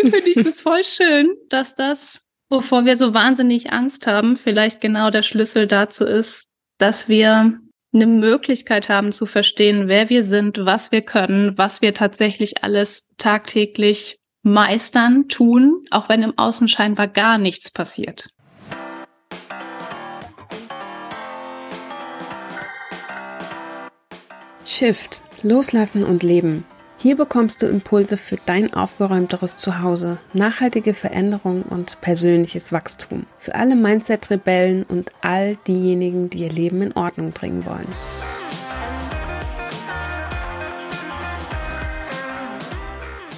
[0.00, 4.80] irgendwie finde ich das voll schön, dass das, wovor wir so wahnsinnig Angst haben, vielleicht
[4.80, 7.58] genau der Schlüssel dazu ist, dass wir
[7.92, 13.08] eine Möglichkeit haben zu verstehen, wer wir sind, was wir können, was wir tatsächlich alles
[13.18, 18.30] tagtäglich meistern, tun, auch wenn im Außen scheinbar gar nichts passiert.
[24.64, 26.64] Shift, loslassen und leben.
[27.02, 33.24] Hier bekommst du Impulse für dein aufgeräumteres Zuhause, nachhaltige Veränderung und persönliches Wachstum.
[33.38, 37.88] Für alle Mindset-Rebellen und all diejenigen, die ihr Leben in Ordnung bringen wollen.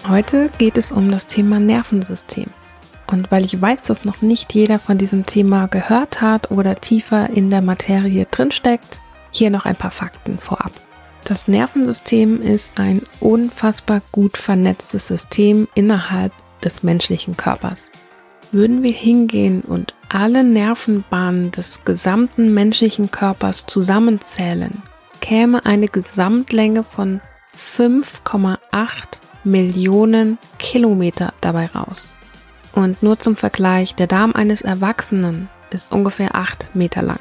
[0.08, 2.48] Heute geht es um das Thema Nervensystem.
[3.06, 7.30] Und weil ich weiß, dass noch nicht jeder von diesem Thema gehört hat oder tiefer
[7.30, 8.98] in der Materie drinsteckt,
[9.30, 10.72] hier noch ein paar Fakten vorab.
[11.24, 16.32] Das Nervensystem ist ein unfassbar gut vernetztes System innerhalb
[16.64, 17.90] des menschlichen Körpers.
[18.50, 24.82] Würden wir hingehen und alle Nervenbahnen des gesamten menschlichen Körpers zusammenzählen,
[25.20, 27.20] käme eine Gesamtlänge von
[27.56, 28.58] 5,8
[29.44, 32.02] Millionen Kilometer dabei raus.
[32.72, 37.20] Und nur zum Vergleich, der Darm eines Erwachsenen ist ungefähr 8 Meter lang.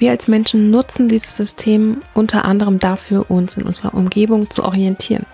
[0.00, 5.26] Wir als Menschen nutzen dieses System unter anderem dafür, uns in unserer Umgebung zu orientieren.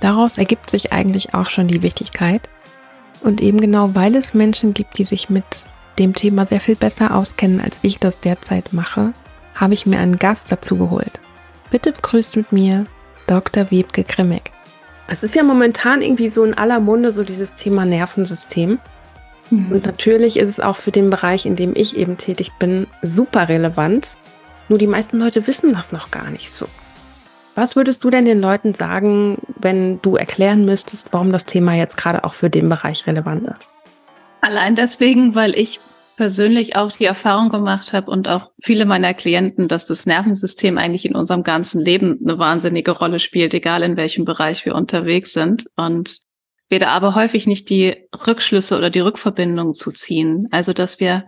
[0.00, 2.42] Daraus ergibt sich eigentlich auch schon die Wichtigkeit.
[3.22, 5.44] Und eben genau weil es Menschen gibt, die sich mit
[5.98, 9.14] dem Thema sehr viel besser auskennen, als ich das derzeit mache,
[9.54, 11.18] habe ich mir einen Gast dazu geholt.
[11.70, 12.84] Bitte begrüßt mit mir
[13.26, 13.70] Dr.
[13.70, 14.52] Wiebke Grimmick.
[15.08, 18.78] Es ist ja momentan irgendwie so in aller Munde so dieses Thema Nervensystem.
[19.50, 19.72] Mhm.
[19.72, 23.48] Und natürlich ist es auch für den Bereich, in dem ich eben tätig bin, super
[23.48, 24.08] relevant.
[24.68, 26.66] Nur die meisten Leute wissen das noch gar nicht so.
[27.54, 31.96] Was würdest du denn den Leuten sagen, wenn du erklären müsstest, warum das Thema jetzt
[31.96, 33.68] gerade auch für den Bereich relevant ist?
[34.40, 35.80] Allein deswegen, weil ich
[36.16, 41.06] persönlich auch die Erfahrung gemacht habe und auch viele meiner Klienten, dass das Nervensystem eigentlich
[41.06, 45.66] in unserem ganzen Leben eine wahnsinnige Rolle spielt, egal in welchem Bereich wir unterwegs sind.
[45.76, 46.20] Und
[46.68, 50.48] wir da aber häufig nicht die Rückschlüsse oder die Rückverbindung zu ziehen.
[50.50, 51.24] Also, dass wir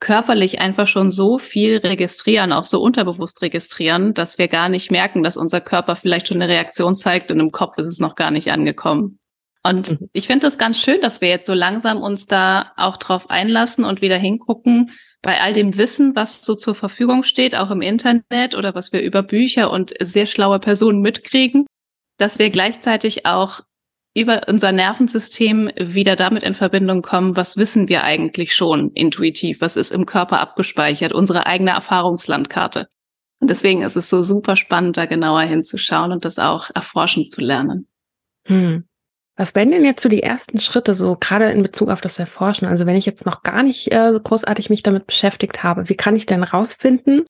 [0.00, 5.22] körperlich einfach schon so viel registrieren, auch so unterbewusst registrieren, dass wir gar nicht merken,
[5.22, 8.30] dass unser Körper vielleicht schon eine Reaktion zeigt und im Kopf ist es noch gar
[8.30, 9.18] nicht angekommen.
[9.62, 10.10] Und mhm.
[10.12, 13.84] ich finde es ganz schön, dass wir jetzt so langsam uns da auch drauf einlassen
[13.84, 14.90] und wieder hingucken,
[15.22, 19.00] bei all dem Wissen, was so zur Verfügung steht, auch im Internet oder was wir
[19.00, 21.64] über Bücher und sehr schlaue Personen mitkriegen,
[22.18, 23.60] dass wir gleichzeitig auch
[24.14, 29.76] über unser Nervensystem wieder damit in Verbindung kommen, was wissen wir eigentlich schon intuitiv, was
[29.76, 32.86] ist im Körper abgespeichert, unsere eigene Erfahrungslandkarte.
[33.40, 37.40] Und deswegen ist es so super spannend, da genauer hinzuschauen und das auch erforschen zu
[37.40, 37.88] lernen.
[38.46, 38.84] Hm.
[39.36, 42.68] Was wären denn jetzt so die ersten Schritte, so gerade in Bezug auf das Erforschen?
[42.68, 45.96] Also wenn ich jetzt noch gar nicht äh, so großartig mich damit beschäftigt habe, wie
[45.96, 47.24] kann ich denn rausfinden,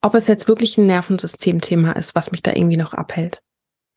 [0.00, 3.42] ob es jetzt wirklich ein Nervensystemthema ist, was mich da irgendwie noch abhält?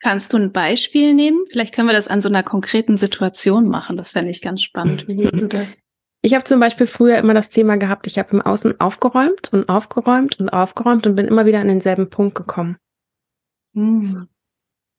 [0.04, 1.46] Kannst du ein Beispiel nehmen?
[1.48, 3.96] Vielleicht können wir das an so einer konkreten Situation machen.
[3.96, 5.08] Das fände ich ganz spannend.
[5.08, 5.78] Wie siehst du das?
[6.20, 9.70] Ich habe zum Beispiel früher immer das Thema gehabt, ich habe im Außen aufgeräumt und
[9.70, 12.76] aufgeräumt und aufgeräumt und bin immer wieder an denselben Punkt gekommen.
[13.74, 14.28] Hm.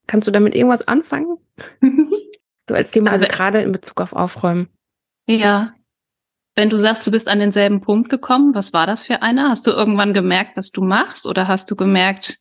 [0.08, 1.38] Kannst du damit irgendwas anfangen?
[2.68, 4.70] so als Thema, also, also gerade in Bezug auf Aufräumen.
[5.28, 5.76] Ja.
[6.56, 9.50] Wenn du sagst, du bist an denselben Punkt gekommen, was war das für einer?
[9.50, 11.28] Hast du irgendwann gemerkt, was du machst?
[11.28, 12.40] Oder hast du gemerkt,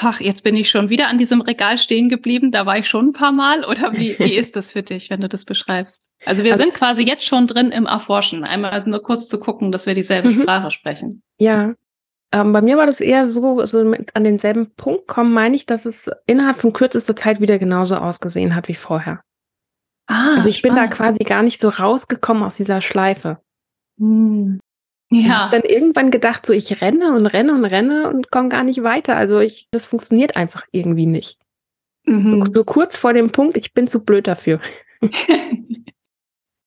[0.00, 3.08] ach, jetzt bin ich schon wieder an diesem Regal stehen geblieben, da war ich schon
[3.08, 3.64] ein paar Mal.
[3.64, 6.10] Oder wie, wie ist das für dich, wenn du das beschreibst?
[6.24, 9.72] Also wir also, sind quasi jetzt schon drin im Erforschen, einmal nur kurz zu gucken,
[9.72, 10.42] dass wir dieselbe mhm.
[10.42, 11.22] Sprache sprechen.
[11.38, 11.74] Ja.
[12.32, 15.66] Ähm, bei mir war das eher so, so mit an denselben Punkt kommen, meine ich,
[15.66, 19.22] dass es innerhalb von kürzester Zeit wieder genauso ausgesehen hat wie vorher.
[20.06, 20.76] Ah, also ich spannend.
[20.76, 23.38] bin da quasi gar nicht so rausgekommen aus dieser Schleife.
[23.98, 24.60] Hm.
[25.10, 25.48] Ja.
[25.50, 29.16] Dann irgendwann gedacht, so ich renne und renne und renne und komme gar nicht weiter.
[29.16, 31.38] Also ich, das funktioniert einfach irgendwie nicht.
[32.04, 32.44] Mhm.
[32.46, 34.60] So, so kurz vor dem Punkt, ich bin zu blöd dafür.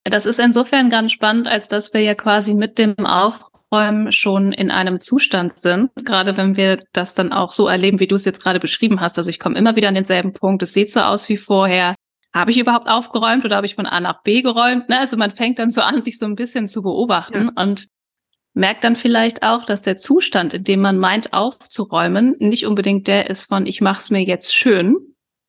[0.03, 4.71] das ist insofern ganz spannend, als dass wir ja quasi mit dem Aufräumen schon in
[4.71, 5.91] einem Zustand sind.
[6.03, 9.19] Gerade wenn wir das dann auch so erleben, wie du es jetzt gerade beschrieben hast.
[9.19, 10.63] Also ich komme immer wieder an denselben Punkt.
[10.63, 11.93] Es sieht so aus wie vorher.
[12.33, 14.89] Habe ich überhaupt aufgeräumt oder habe ich von A nach B geräumt?
[14.89, 14.97] Ne?
[14.97, 17.51] Also man fängt dann so an, sich so ein bisschen zu beobachten.
[17.55, 17.61] Ja.
[17.61, 17.87] Und
[18.53, 23.29] merkt dann vielleicht auch, dass der Zustand, in dem man meint aufzuräumen, nicht unbedingt der
[23.29, 24.95] ist von ich mach's mir jetzt schön,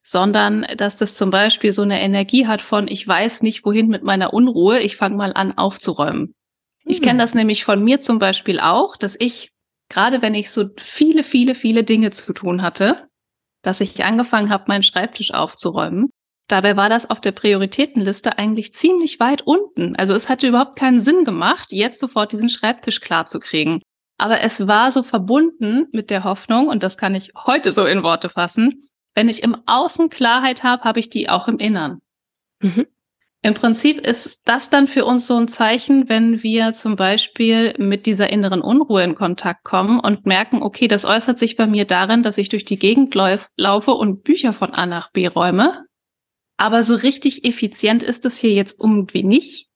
[0.02, 4.02] sondern dass das zum Beispiel so eine Energie hat von ich weiß nicht wohin mit
[4.02, 6.20] meiner Unruhe, ich fange mal an aufzuräumen.
[6.20, 6.34] Hm.
[6.86, 9.50] Ich kenne das nämlich von mir zum Beispiel auch, dass ich
[9.88, 13.08] gerade wenn ich so viele, viele, viele Dinge zu tun hatte,
[13.62, 16.10] dass ich angefangen habe, meinen Schreibtisch aufzuräumen
[16.48, 19.96] Dabei war das auf der Prioritätenliste eigentlich ziemlich weit unten.
[19.96, 23.80] Also es hatte überhaupt keinen Sinn gemacht, jetzt sofort diesen Schreibtisch klar zu kriegen.
[24.18, 28.02] Aber es war so verbunden mit der Hoffnung, und das kann ich heute so in
[28.02, 28.82] Worte fassen,
[29.14, 32.00] wenn ich im Außen Klarheit habe, habe ich die auch im Innern.
[32.60, 32.86] Mhm.
[33.44, 38.06] Im Prinzip ist das dann für uns so ein Zeichen, wenn wir zum Beispiel mit
[38.06, 42.22] dieser inneren Unruhe in Kontakt kommen und merken, okay, das äußert sich bei mir darin,
[42.22, 45.84] dass ich durch die Gegend lauf, laufe und Bücher von A nach B räume.
[46.62, 49.66] Aber so richtig effizient ist es hier jetzt irgendwie nicht,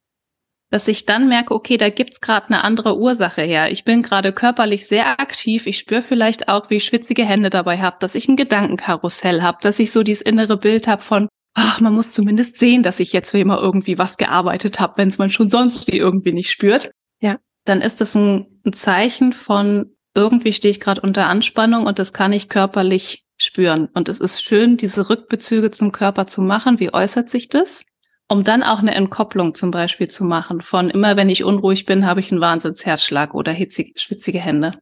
[0.71, 3.73] dass ich dann merke, okay, da gibt's gerade eine andere Ursache her.
[3.73, 5.67] Ich bin gerade körperlich sehr aktiv.
[5.67, 9.59] Ich spüre vielleicht auch, wie ich schwitzige Hände dabei habe, dass ich ein Gedankenkarussell habe,
[9.63, 13.13] dass ich so dieses innere Bild habe von, ach, man muss zumindest sehen, dass ich
[13.13, 16.93] jetzt immer irgendwie was gearbeitet habe, wenn es man schon sonst wie irgendwie nicht spürt.
[17.21, 17.39] Ja.
[17.65, 22.13] Dann ist das ein, ein Zeichen von, irgendwie stehe ich gerade unter Anspannung und das
[22.13, 23.89] kann ich körperlich spüren.
[23.95, 26.81] Und es ist schön, diese Rückbezüge zum Körper zu machen.
[26.81, 27.85] Wie äußert sich das?
[28.29, 32.07] Um dann auch eine Entkopplung zum Beispiel zu machen von immer, wenn ich unruhig bin,
[32.07, 34.73] habe ich einen Wahnsinnsherzschlag oder hitzig, schwitzige Hände.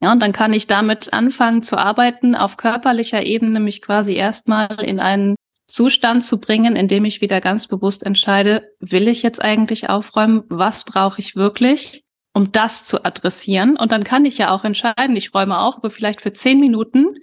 [0.00, 4.80] Ja, und dann kann ich damit anfangen zu arbeiten, auf körperlicher Ebene mich quasi erstmal
[4.82, 5.36] in einen
[5.66, 10.44] Zustand zu bringen, in dem ich wieder ganz bewusst entscheide, will ich jetzt eigentlich aufräumen?
[10.48, 12.02] Was brauche ich wirklich?
[12.34, 13.76] um das zu adressieren.
[13.76, 17.16] Und dann kann ich ja auch entscheiden, ich räume auf, aber vielleicht für zehn Minuten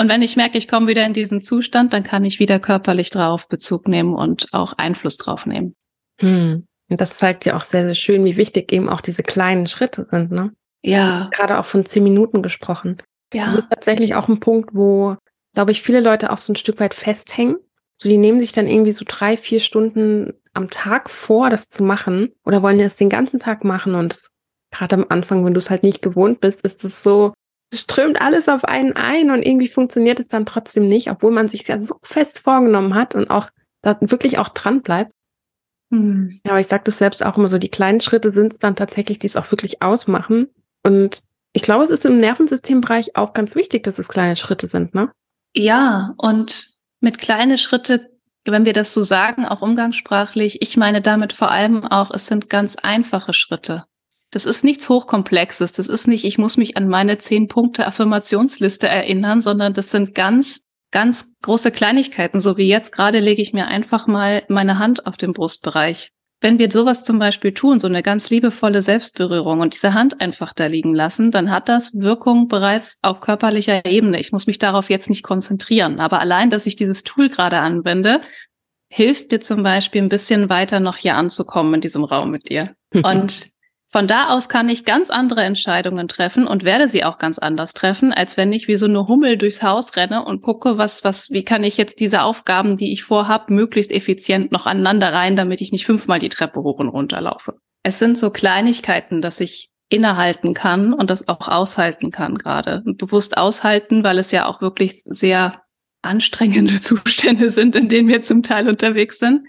[0.00, 3.10] und wenn ich merke, ich komme wieder in diesen Zustand, dann kann ich wieder körperlich
[3.10, 5.74] drauf Bezug nehmen und auch Einfluss drauf nehmen.
[6.20, 6.66] Hm.
[6.88, 10.06] Und das zeigt ja auch sehr, sehr schön, wie wichtig eben auch diese kleinen Schritte
[10.10, 10.52] sind, ne?
[10.82, 11.28] Ja.
[11.32, 12.96] Gerade auch von zehn Minuten gesprochen.
[13.34, 13.44] Ja.
[13.44, 15.16] Das ist tatsächlich auch ein Punkt, wo,
[15.54, 17.58] glaube ich, viele Leute auch so ein Stück weit festhängen.
[17.96, 21.82] So, die nehmen sich dann irgendwie so drei, vier Stunden am Tag vor, das zu
[21.82, 24.16] machen oder wollen das den ganzen Tag machen und
[24.70, 27.34] gerade am Anfang, wenn du es halt nicht gewohnt bist, ist es so,
[27.72, 31.66] strömt alles auf einen ein und irgendwie funktioniert es dann trotzdem nicht, obwohl man sich
[31.68, 33.48] ja so fest vorgenommen hat und auch
[33.82, 35.12] da wirklich auch dran bleibt.
[35.90, 36.40] Mhm.
[36.44, 38.76] Ja, aber ich sage das selbst auch immer so, die kleinen Schritte sind es dann
[38.76, 40.48] tatsächlich, die es auch wirklich ausmachen.
[40.82, 41.22] Und
[41.52, 45.10] ich glaube, es ist im Nervensystembereich auch ganz wichtig, dass es kleine Schritte sind, ne?
[45.54, 46.68] Ja, und
[47.00, 48.10] mit kleine Schritte,
[48.44, 52.48] wenn wir das so sagen, auch umgangssprachlich, ich meine damit vor allem auch, es sind
[52.48, 53.84] ganz einfache Schritte.
[54.30, 55.72] Das ist nichts Hochkomplexes.
[55.72, 60.14] Das ist nicht, ich muss mich an meine zehn Punkte Affirmationsliste erinnern, sondern das sind
[60.14, 62.40] ganz, ganz große Kleinigkeiten.
[62.40, 66.12] So wie jetzt gerade lege ich mir einfach mal meine Hand auf den Brustbereich.
[66.42, 70.54] Wenn wir sowas zum Beispiel tun, so eine ganz liebevolle Selbstberührung und diese Hand einfach
[70.54, 74.18] da liegen lassen, dann hat das Wirkung bereits auf körperlicher Ebene.
[74.18, 76.00] Ich muss mich darauf jetzt nicht konzentrieren.
[76.00, 78.22] Aber allein, dass ich dieses Tool gerade anwende,
[78.88, 82.74] hilft mir zum Beispiel ein bisschen weiter noch hier anzukommen in diesem Raum mit dir.
[82.94, 83.50] Und
[83.92, 87.72] von da aus kann ich ganz andere Entscheidungen treffen und werde sie auch ganz anders
[87.72, 91.30] treffen, als wenn ich wie so eine Hummel durchs Haus renne und gucke, was, was,
[91.30, 95.60] wie kann ich jetzt diese Aufgaben, die ich vorhab, möglichst effizient noch aneinander rein, damit
[95.60, 97.54] ich nicht fünfmal die Treppe hoch und runter laufe.
[97.82, 102.84] Es sind so Kleinigkeiten, dass ich innehalten kann und das auch aushalten kann gerade.
[102.84, 105.62] bewusst aushalten, weil es ja auch wirklich sehr
[106.02, 109.42] anstrengende Zustände sind, in denen wir zum Teil unterwegs sind.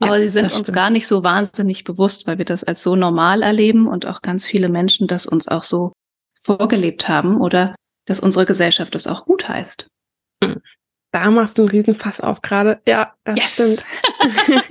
[0.00, 2.94] Aber ja, sie sind uns gar nicht so wahnsinnig bewusst, weil wir das als so
[2.94, 5.92] normal erleben und auch ganz viele Menschen das uns auch so
[6.34, 7.74] vorgelebt haben oder
[8.06, 9.88] dass unsere Gesellschaft das auch gut heißt.
[10.42, 10.60] Hm.
[11.10, 12.80] Da machst du einen Riesenfass auf gerade.
[12.86, 13.52] Ja, das yes.
[13.54, 13.84] stimmt.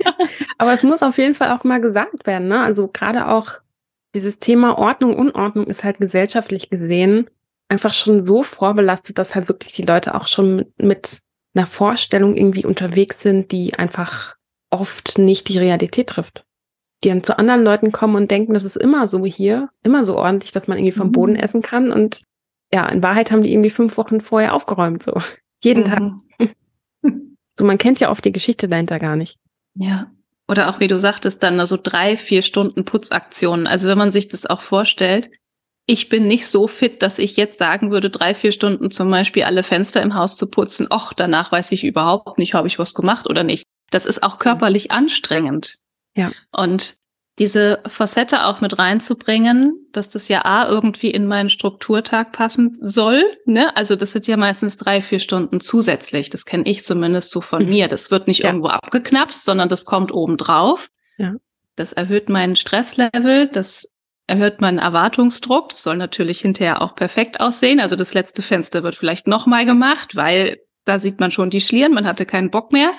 [0.58, 2.48] Aber es muss auf jeden Fall auch mal gesagt werden.
[2.48, 2.60] Ne?
[2.60, 3.50] Also gerade auch
[4.14, 7.28] dieses Thema Ordnung, Unordnung ist halt gesellschaftlich gesehen
[7.68, 11.18] einfach schon so vorbelastet, dass halt wirklich die Leute auch schon mit
[11.54, 14.36] einer Vorstellung irgendwie unterwegs sind, die einfach
[14.70, 16.44] oft nicht die Realität trifft.
[17.04, 20.16] Die dann zu anderen Leuten kommen und denken, das ist immer so hier, immer so
[20.16, 21.40] ordentlich, dass man irgendwie vom Boden mhm.
[21.40, 21.92] essen kann.
[21.92, 22.22] Und
[22.72, 25.12] ja, in Wahrheit haben die irgendwie fünf Wochen vorher aufgeräumt, so.
[25.62, 25.86] Jeden mhm.
[25.86, 26.50] Tag.
[27.56, 29.38] so, man kennt ja oft die Geschichte dahinter gar nicht.
[29.74, 30.10] Ja.
[30.48, 33.66] Oder auch, wie du sagtest, dann so drei, vier Stunden Putzaktionen.
[33.66, 35.30] Also wenn man sich das auch vorstellt,
[35.86, 39.44] ich bin nicht so fit, dass ich jetzt sagen würde, drei, vier Stunden zum Beispiel
[39.44, 40.88] alle Fenster im Haus zu putzen.
[40.92, 43.64] Och, danach weiß ich überhaupt nicht, habe ich was gemacht oder nicht.
[43.90, 45.76] Das ist auch körperlich anstrengend.
[46.14, 46.32] Ja.
[46.52, 46.96] Und
[47.38, 53.22] diese Facette auch mit reinzubringen, dass das ja A irgendwie in meinen Strukturtag passen soll.
[53.46, 53.74] Ne?
[53.76, 56.30] Also das sind ja meistens drei, vier Stunden zusätzlich.
[56.30, 57.70] Das kenne ich zumindest so von mhm.
[57.70, 57.88] mir.
[57.88, 58.46] Das wird nicht ja.
[58.46, 60.88] irgendwo abgeknapst, sondern das kommt oben drauf.
[61.16, 61.34] Ja.
[61.76, 63.88] Das erhöht meinen Stresslevel, das
[64.26, 65.68] erhöht meinen Erwartungsdruck.
[65.70, 67.78] Das soll natürlich hinterher auch perfekt aussehen.
[67.78, 71.94] Also das letzte Fenster wird vielleicht nochmal gemacht, weil da sieht man schon die Schlieren,
[71.94, 72.92] man hatte keinen Bock mehr.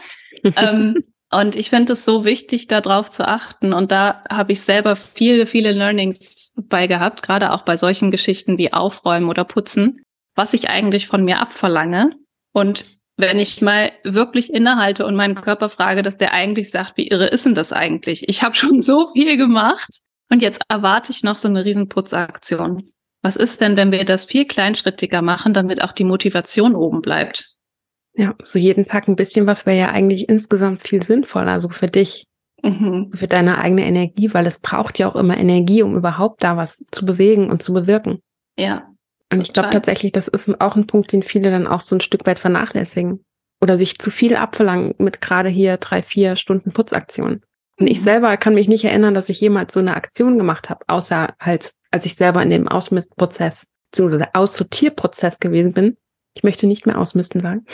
[0.44, 3.74] ähm, und ich finde es so wichtig, darauf zu achten.
[3.74, 8.58] Und da habe ich selber viele, viele Learnings bei gehabt, gerade auch bei solchen Geschichten
[8.58, 10.02] wie Aufräumen oder Putzen,
[10.36, 12.12] was ich eigentlich von mir abverlange
[12.54, 12.86] und
[13.20, 17.28] wenn ich mal wirklich innehalte und meinen Körper frage, dass der eigentlich sagt, wie irre
[17.28, 18.30] ist denn das eigentlich?
[18.30, 20.00] Ich habe schon so viel gemacht
[20.32, 22.90] und jetzt erwarte ich noch so eine Riesenputzaktion.
[23.22, 27.56] Was ist denn, wenn wir das viel kleinschrittiger machen, damit auch die Motivation oben bleibt?
[28.16, 31.88] Ja, so jeden Tag ein bisschen was wäre ja eigentlich insgesamt viel sinnvoller, also für
[31.88, 32.26] dich,
[32.64, 33.12] mhm.
[33.14, 36.84] für deine eigene Energie, weil es braucht ja auch immer Energie, um überhaupt da was
[36.92, 38.20] zu bewegen und zu bewirken.
[38.58, 38.90] Ja.
[39.32, 42.02] Und ich glaube tatsächlich, das ist auch ein Punkt, den viele dann auch so ein
[42.02, 43.24] Stück weit vernachlässigen
[43.62, 47.44] oder sich zu viel abverlangen mit gerade hier drei, vier Stunden Putzaktion.
[47.80, 48.04] Und ich mhm.
[48.04, 51.72] selber kann mich nicht erinnern, dass ich jemals so eine Aktion gemacht habe, außer halt,
[51.92, 54.26] als ich selber in dem Ausmistprozess bzw.
[54.34, 55.98] Aussortierprozess gewesen bin.
[56.40, 57.66] Ich möchte nicht mehr ausmisten sagen.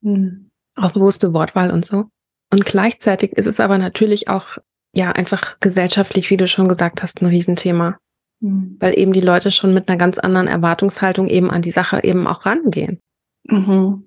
[0.00, 0.50] mhm.
[0.76, 2.04] Auch bewusste Wortwahl und so.
[2.52, 4.58] Und gleichzeitig ist es aber natürlich auch,
[4.94, 7.98] ja, einfach gesellschaftlich, wie du schon gesagt hast, ein Riesenthema.
[8.38, 8.76] Mhm.
[8.78, 12.28] Weil eben die Leute schon mit einer ganz anderen Erwartungshaltung eben an die Sache eben
[12.28, 13.00] auch rangehen.
[13.42, 14.04] Mhm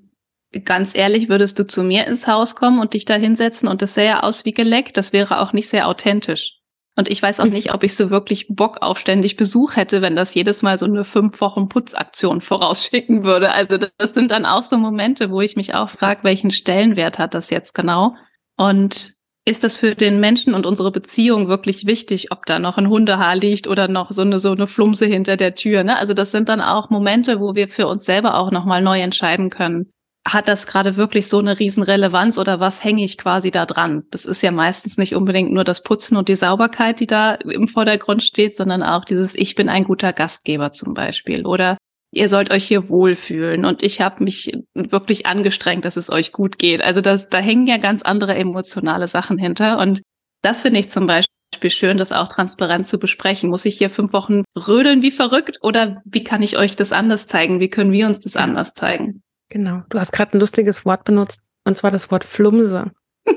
[0.66, 3.94] ganz ehrlich, würdest du zu mir ins Haus kommen und dich da hinsetzen und das
[3.94, 6.61] sähe aus wie geleckt, das wäre auch nicht sehr authentisch.
[6.98, 10.16] Und ich weiß auch nicht, ob ich so wirklich Bock auf ständig Besuch hätte, wenn
[10.16, 13.52] das jedes Mal so eine fünf Wochen Putzaktion vorausschicken würde.
[13.52, 17.34] Also das sind dann auch so Momente, wo ich mich auch frage, welchen Stellenwert hat
[17.34, 18.16] das jetzt genau?
[18.58, 19.14] Und
[19.46, 23.36] ist das für den Menschen und unsere Beziehung wirklich wichtig, ob da noch ein Hundehaar
[23.36, 25.84] liegt oder noch so eine, so eine Flumse hinter der Tür?
[25.84, 25.98] Ne?
[25.98, 29.50] Also das sind dann auch Momente, wo wir für uns selber auch nochmal neu entscheiden
[29.50, 29.92] können
[30.28, 34.04] hat das gerade wirklich so eine Riesenrelevanz oder was hänge ich quasi da dran?
[34.12, 37.68] Das ist ja meistens nicht unbedingt nur das Putzen und die Sauberkeit, die da im
[37.68, 41.78] Vordergrund steht, sondern auch dieses Ich bin ein guter Gastgeber zum Beispiel oder
[42.12, 46.60] ihr sollt euch hier wohlfühlen und ich habe mich wirklich angestrengt, dass es euch gut
[46.60, 46.82] geht.
[46.82, 50.02] Also das, da hängen ja ganz andere emotionale Sachen hinter und
[50.44, 53.50] das finde ich zum Beispiel schön, das auch transparent zu besprechen.
[53.50, 57.28] Muss ich hier fünf Wochen rödeln wie verrückt oder wie kann ich euch das anders
[57.28, 57.60] zeigen?
[57.60, 59.24] Wie können wir uns das anders zeigen?
[59.52, 59.84] Genau.
[59.90, 62.92] Du hast gerade ein lustiges Wort benutzt, und zwar das Wort Flumse.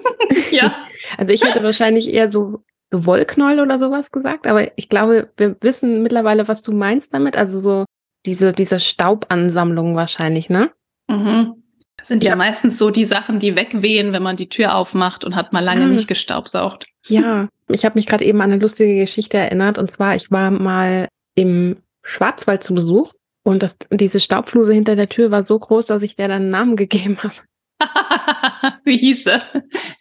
[0.51, 0.75] ja.
[1.19, 6.03] Also ich hätte wahrscheinlich eher so Wollknäuel oder sowas gesagt, aber ich glaube, wir wissen
[6.03, 7.37] mittlerweile, was du meinst damit.
[7.37, 7.85] Also so
[8.25, 10.71] diese, diese Staubansammlung wahrscheinlich, ne?
[11.09, 11.63] Mhm.
[11.99, 12.31] Das sind ja.
[12.31, 15.63] ja meistens so die Sachen, die wegwehen, wenn man die Tür aufmacht und hat mal
[15.63, 15.89] lange ja.
[15.89, 16.87] nicht gestaubsaugt.
[17.07, 19.77] Ja, ich habe mich gerade eben an eine lustige Geschichte erinnert.
[19.79, 23.13] Und zwar, ich war mal im Schwarzwald zu Besuch
[23.45, 26.51] und das, diese Staubfluse hinter der Tür war so groß, dass ich der dann einen
[26.51, 27.35] Namen gegeben habe.
[28.85, 29.43] Wie hieß er?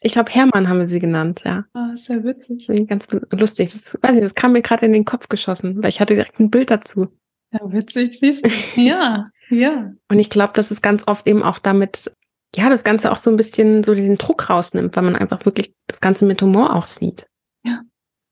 [0.01, 1.65] Ich glaube, Hermann haben wir sie genannt, ja.
[1.73, 2.67] Ah, sehr witzig.
[2.87, 3.73] Ganz lustig.
[3.73, 6.39] Das, weiß nicht, das kam mir gerade in den Kopf geschossen, weil ich hatte direkt
[6.39, 7.07] ein Bild dazu.
[7.51, 8.49] Ja, witzig, siehst du.
[8.81, 9.91] Ja, ja.
[10.09, 12.11] Und ich glaube, dass es ganz oft eben auch damit,
[12.55, 15.73] ja, das Ganze auch so ein bisschen so den Druck rausnimmt, weil man einfach wirklich
[15.87, 17.27] das Ganze mit Humor auch sieht.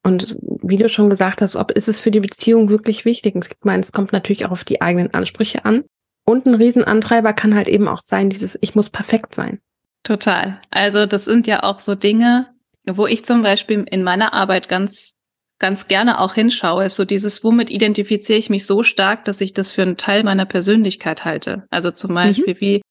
[0.04, 3.36] Und wie du schon gesagt hast, ob ist es für die Beziehung wirklich wichtig?
[3.36, 5.84] Ich meine, es kommt natürlich auch auf die eigenen Ansprüche an.
[6.26, 9.60] Und ein Riesenantreiber kann halt eben auch sein, dieses Ich muss perfekt sein.
[10.04, 10.60] Total.
[10.72, 12.48] Also das sind ja auch so Dinge,
[12.88, 15.20] wo ich zum Beispiel in meiner Arbeit ganz,
[15.60, 19.54] ganz gerne auch hinschaue, ist so dieses, womit identifiziere ich mich so stark, dass ich
[19.54, 21.66] das für einen Teil meiner Persönlichkeit halte.
[21.70, 22.60] Also zum Beispiel, mhm.
[22.60, 22.82] wie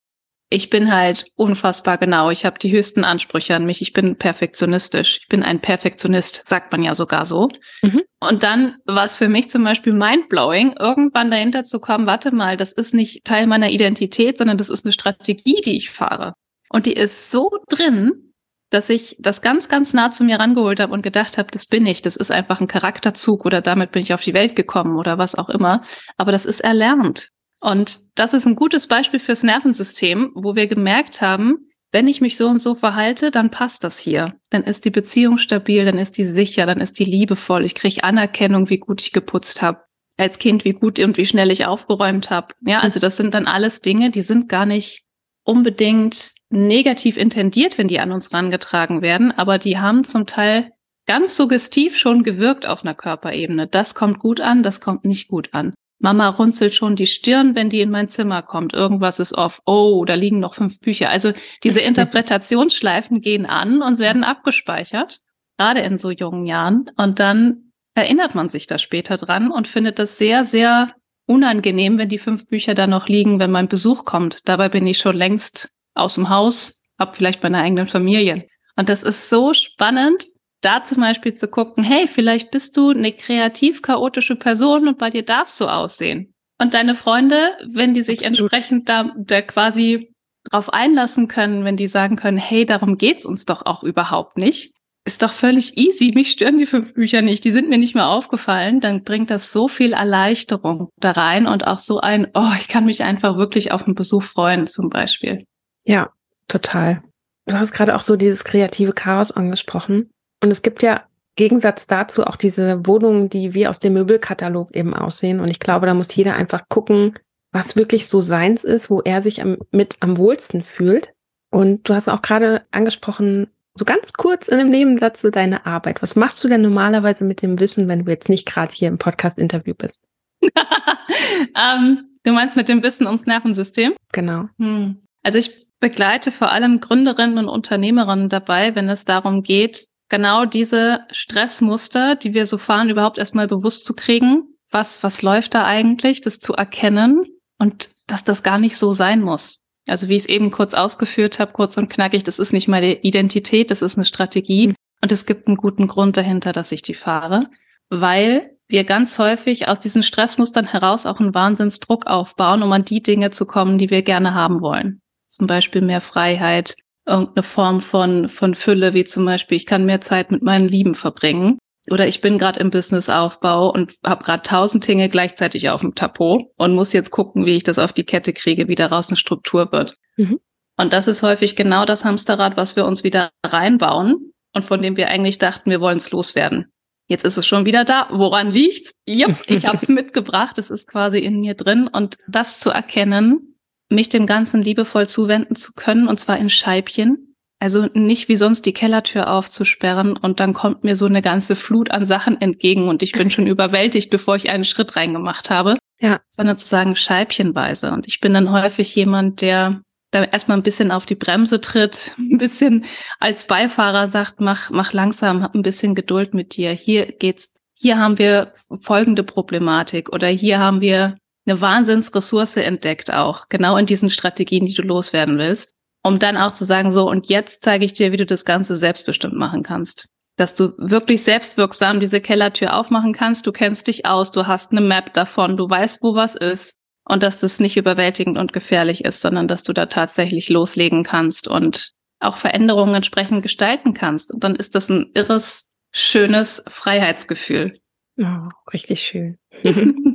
[0.52, 2.28] ich bin halt unfassbar genau.
[2.30, 3.80] Ich habe die höchsten Ansprüche an mich.
[3.82, 5.20] Ich bin perfektionistisch.
[5.22, 7.48] Ich bin ein Perfektionist, sagt man ja sogar so.
[7.82, 8.02] Mhm.
[8.18, 12.56] Und dann war es für mich zum Beispiel mindblowing, irgendwann dahinter zu kommen, warte mal,
[12.56, 16.34] das ist nicht Teil meiner Identität, sondern das ist eine Strategie, die ich fahre.
[16.68, 18.32] Und die ist so drin,
[18.70, 21.86] dass ich das ganz, ganz nah zu mir rangeholt habe und gedacht habe, das bin
[21.86, 25.16] ich, das ist einfach ein Charakterzug oder damit bin ich auf die Welt gekommen oder
[25.16, 25.82] was auch immer.
[26.16, 27.28] Aber das ist erlernt.
[27.60, 32.36] Und das ist ein gutes Beispiel fürs Nervensystem, wo wir gemerkt haben, wenn ich mich
[32.36, 34.34] so und so verhalte, dann passt das hier.
[34.50, 37.64] Dann ist die Beziehung stabil, dann ist die sicher, dann ist die liebevoll.
[37.64, 39.82] Ich kriege Anerkennung, wie gut ich geputzt habe.
[40.16, 42.54] Als Kind, wie gut und wie schnell ich aufgeräumt habe.
[42.64, 45.04] Ja, also das sind dann alles Dinge, die sind gar nicht
[45.44, 50.72] unbedingt negativ intendiert, wenn die an uns rangetragen werden, aber die haben zum Teil
[51.06, 53.66] ganz suggestiv schon gewirkt auf einer Körperebene.
[53.66, 55.74] Das kommt gut an, das kommt nicht gut an.
[56.00, 58.72] Mama runzelt schon die Stirn, wenn die in mein Zimmer kommt.
[58.72, 59.60] Irgendwas ist off.
[59.66, 61.10] Oh, da liegen noch fünf Bücher.
[61.10, 65.20] Also diese Interpretationsschleifen gehen an und werden abgespeichert,
[65.58, 66.90] gerade in so jungen Jahren.
[66.96, 70.94] Und dann erinnert man sich da später dran und findet das sehr, sehr
[71.26, 74.48] unangenehm, wenn die fünf Bücher da noch liegen, wenn mein Besuch kommt.
[74.48, 78.44] Dabei bin ich schon längst aus dem Haus, hab vielleicht meine eigenen Familien.
[78.74, 80.24] Und das ist so spannend,
[80.60, 85.10] da zum Beispiel zu gucken, hey, vielleicht bist du eine kreativ chaotische Person und bei
[85.10, 86.34] dir darf es so aussehen.
[86.60, 88.52] Und deine Freunde, wenn die sich Absolut.
[88.52, 90.12] entsprechend da, da quasi
[90.50, 94.74] drauf einlassen können, wenn die sagen können, hey, darum geht's uns doch auch überhaupt nicht,
[95.06, 96.12] ist doch völlig easy.
[96.14, 97.44] Mich stören die fünf Bücher nicht.
[97.44, 98.80] Die sind mir nicht mehr aufgefallen.
[98.80, 102.84] Dann bringt das so viel Erleichterung da rein und auch so ein, oh, ich kann
[102.84, 105.44] mich einfach wirklich auf einen Besuch freuen, zum Beispiel.
[105.84, 106.10] Ja,
[106.48, 107.02] total.
[107.46, 110.10] Du hast gerade auch so dieses kreative Chaos angesprochen.
[110.42, 111.04] Und es gibt ja
[111.36, 115.40] Gegensatz dazu auch diese Wohnungen, die wie aus dem Möbelkatalog eben aussehen.
[115.40, 117.14] Und ich glaube, da muss jeder einfach gucken,
[117.52, 121.08] was wirklich so seins ist, wo er sich am, mit am wohlsten fühlt.
[121.50, 126.02] Und du hast auch gerade angesprochen, so ganz kurz in einem Nebensatz so deine Arbeit.
[126.02, 128.98] Was machst du denn normalerweise mit dem Wissen, wenn du jetzt nicht gerade hier im
[128.98, 130.00] Podcast-Interview bist?
[130.42, 133.94] ähm, du meinst mit dem Wissen ums Nervensystem?
[134.12, 134.44] Genau.
[134.58, 135.02] Hm.
[135.22, 141.00] Also ich begleite vor allem Gründerinnen und Unternehmerinnen dabei, wenn es darum geht, genau diese
[141.10, 144.42] Stressmuster, die wir so fahren, überhaupt erstmal bewusst zu kriegen.
[144.68, 146.20] Was, was läuft da eigentlich?
[146.20, 147.24] Das zu erkennen
[147.58, 149.64] und dass das gar nicht so sein muss.
[149.86, 153.00] Also wie ich es eben kurz ausgeführt habe, kurz und knackig, das ist nicht meine
[153.02, 154.68] Identität, das ist eine Strategie.
[154.68, 154.74] Mhm.
[155.02, 157.48] Und es gibt einen guten Grund dahinter, dass ich die fahre,
[157.88, 163.02] weil wir ganz häufig aus diesen Stressmustern heraus auch einen Wahnsinnsdruck aufbauen, um an die
[163.02, 165.00] Dinge zu kommen, die wir gerne haben wollen.
[165.26, 166.76] Zum Beispiel mehr Freiheit,
[167.10, 170.94] irgendeine Form von, von Fülle, wie zum Beispiel, ich kann mehr Zeit mit meinen Lieben
[170.94, 171.58] verbringen.
[171.90, 176.44] Oder ich bin gerade im Businessaufbau und habe gerade tausend Dinge gleichzeitig auf dem Tapot
[176.56, 179.72] und muss jetzt gucken, wie ich das auf die Kette kriege, wie daraus eine Struktur
[179.72, 179.96] wird.
[180.16, 180.38] Mhm.
[180.76, 184.96] Und das ist häufig genau das Hamsterrad, was wir uns wieder reinbauen und von dem
[184.96, 186.72] wir eigentlich dachten, wir wollen es loswerden.
[187.08, 188.08] Jetzt ist es schon wieder da.
[188.12, 188.94] Woran liegt's?
[189.04, 190.58] Ja, ich habe es mitgebracht.
[190.58, 191.88] Es ist quasi in mir drin.
[191.92, 193.49] Und das zu erkennen,
[193.90, 197.30] mich dem Ganzen liebevoll zuwenden zu können, und zwar in Scheibchen,
[197.60, 201.90] also nicht wie sonst die Kellertür aufzusperren und dann kommt mir so eine ganze Flut
[201.90, 205.76] an Sachen entgegen und ich bin schon überwältigt, bevor ich einen Schritt reingemacht habe.
[206.00, 206.20] Ja.
[206.30, 207.92] Sondern zu sagen scheibchenweise.
[207.92, 212.14] Und ich bin dann häufig jemand, der da erstmal ein bisschen auf die Bremse tritt,
[212.18, 212.86] ein bisschen
[213.18, 216.72] als Beifahrer sagt, mach, mach langsam, hab ein bisschen Geduld mit dir.
[216.72, 221.16] Hier geht's, hier haben wir folgende Problematik oder hier haben wir
[221.50, 226.52] eine Wahnsinnsressource entdeckt auch, genau in diesen Strategien, die du loswerden willst um dann auch
[226.52, 230.08] zu sagen, so, und jetzt zeige ich dir, wie du das Ganze selbstbestimmt machen kannst.
[230.36, 234.80] Dass du wirklich selbstwirksam diese Kellertür aufmachen kannst, du kennst dich aus, du hast eine
[234.80, 236.76] Map davon, du weißt, wo was ist.
[237.04, 241.48] Und dass das nicht überwältigend und gefährlich ist, sondern dass du da tatsächlich loslegen kannst
[241.48, 244.32] und auch Veränderungen entsprechend gestalten kannst.
[244.32, 247.80] Und dann ist das ein irres, schönes Freiheitsgefühl.
[248.18, 249.38] Oh, richtig schön.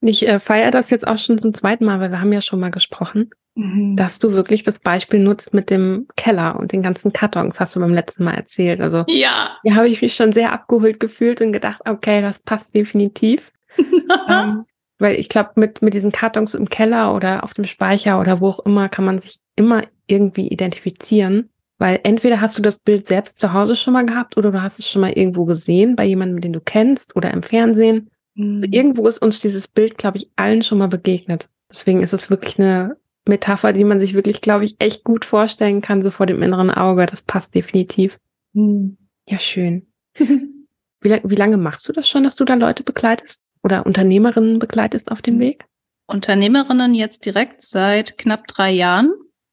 [0.00, 2.60] ich äh, feiere das jetzt auch schon zum zweiten Mal, weil wir haben ja schon
[2.60, 3.30] mal gesprochen.
[3.58, 3.96] Mhm.
[3.96, 7.80] dass du wirklich das Beispiel nutzt mit dem Keller und den ganzen Kartons, hast du
[7.80, 8.80] beim letzten Mal erzählt.
[8.80, 12.72] Also ja, hier habe ich mich schon sehr abgeholt gefühlt und gedacht, okay, das passt
[12.72, 13.52] definitiv.
[14.28, 14.64] ähm,
[15.00, 18.50] weil ich glaube, mit, mit diesen Kartons im Keller oder auf dem Speicher oder wo
[18.50, 21.50] auch immer kann man sich immer irgendwie identifizieren.
[21.78, 24.78] Weil entweder hast du das Bild selbst zu Hause schon mal gehabt oder du hast
[24.78, 28.10] es schon mal irgendwo gesehen bei jemandem, den du kennst oder im Fernsehen.
[28.38, 28.72] Also mhm.
[28.72, 31.48] Irgendwo ist uns dieses Bild, glaube ich, allen schon mal begegnet.
[31.70, 32.96] Deswegen ist es wirklich eine
[33.26, 36.70] Metapher, die man sich wirklich, glaube ich, echt gut vorstellen kann, so vor dem inneren
[36.70, 37.06] Auge.
[37.06, 38.18] Das passt definitiv.
[38.54, 38.96] Hm.
[39.28, 39.86] Ja, schön.
[40.18, 45.10] wie, wie lange machst du das schon, dass du da Leute begleitest oder Unternehmerinnen begleitest
[45.10, 45.40] auf dem hm.
[45.40, 45.66] Weg?
[46.06, 49.12] Unternehmerinnen jetzt direkt seit knapp drei Jahren.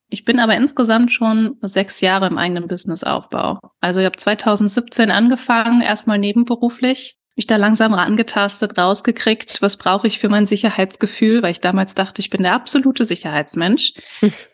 [0.09, 3.59] Ich bin aber insgesamt schon sechs Jahre im eigenen Businessaufbau.
[3.81, 10.19] Also ich habe 2017 angefangen, erstmal nebenberuflich mich da langsam rangetastet, rausgekriegt, was brauche ich
[10.19, 13.93] für mein Sicherheitsgefühl, weil ich damals dachte, ich bin der absolute Sicherheitsmensch.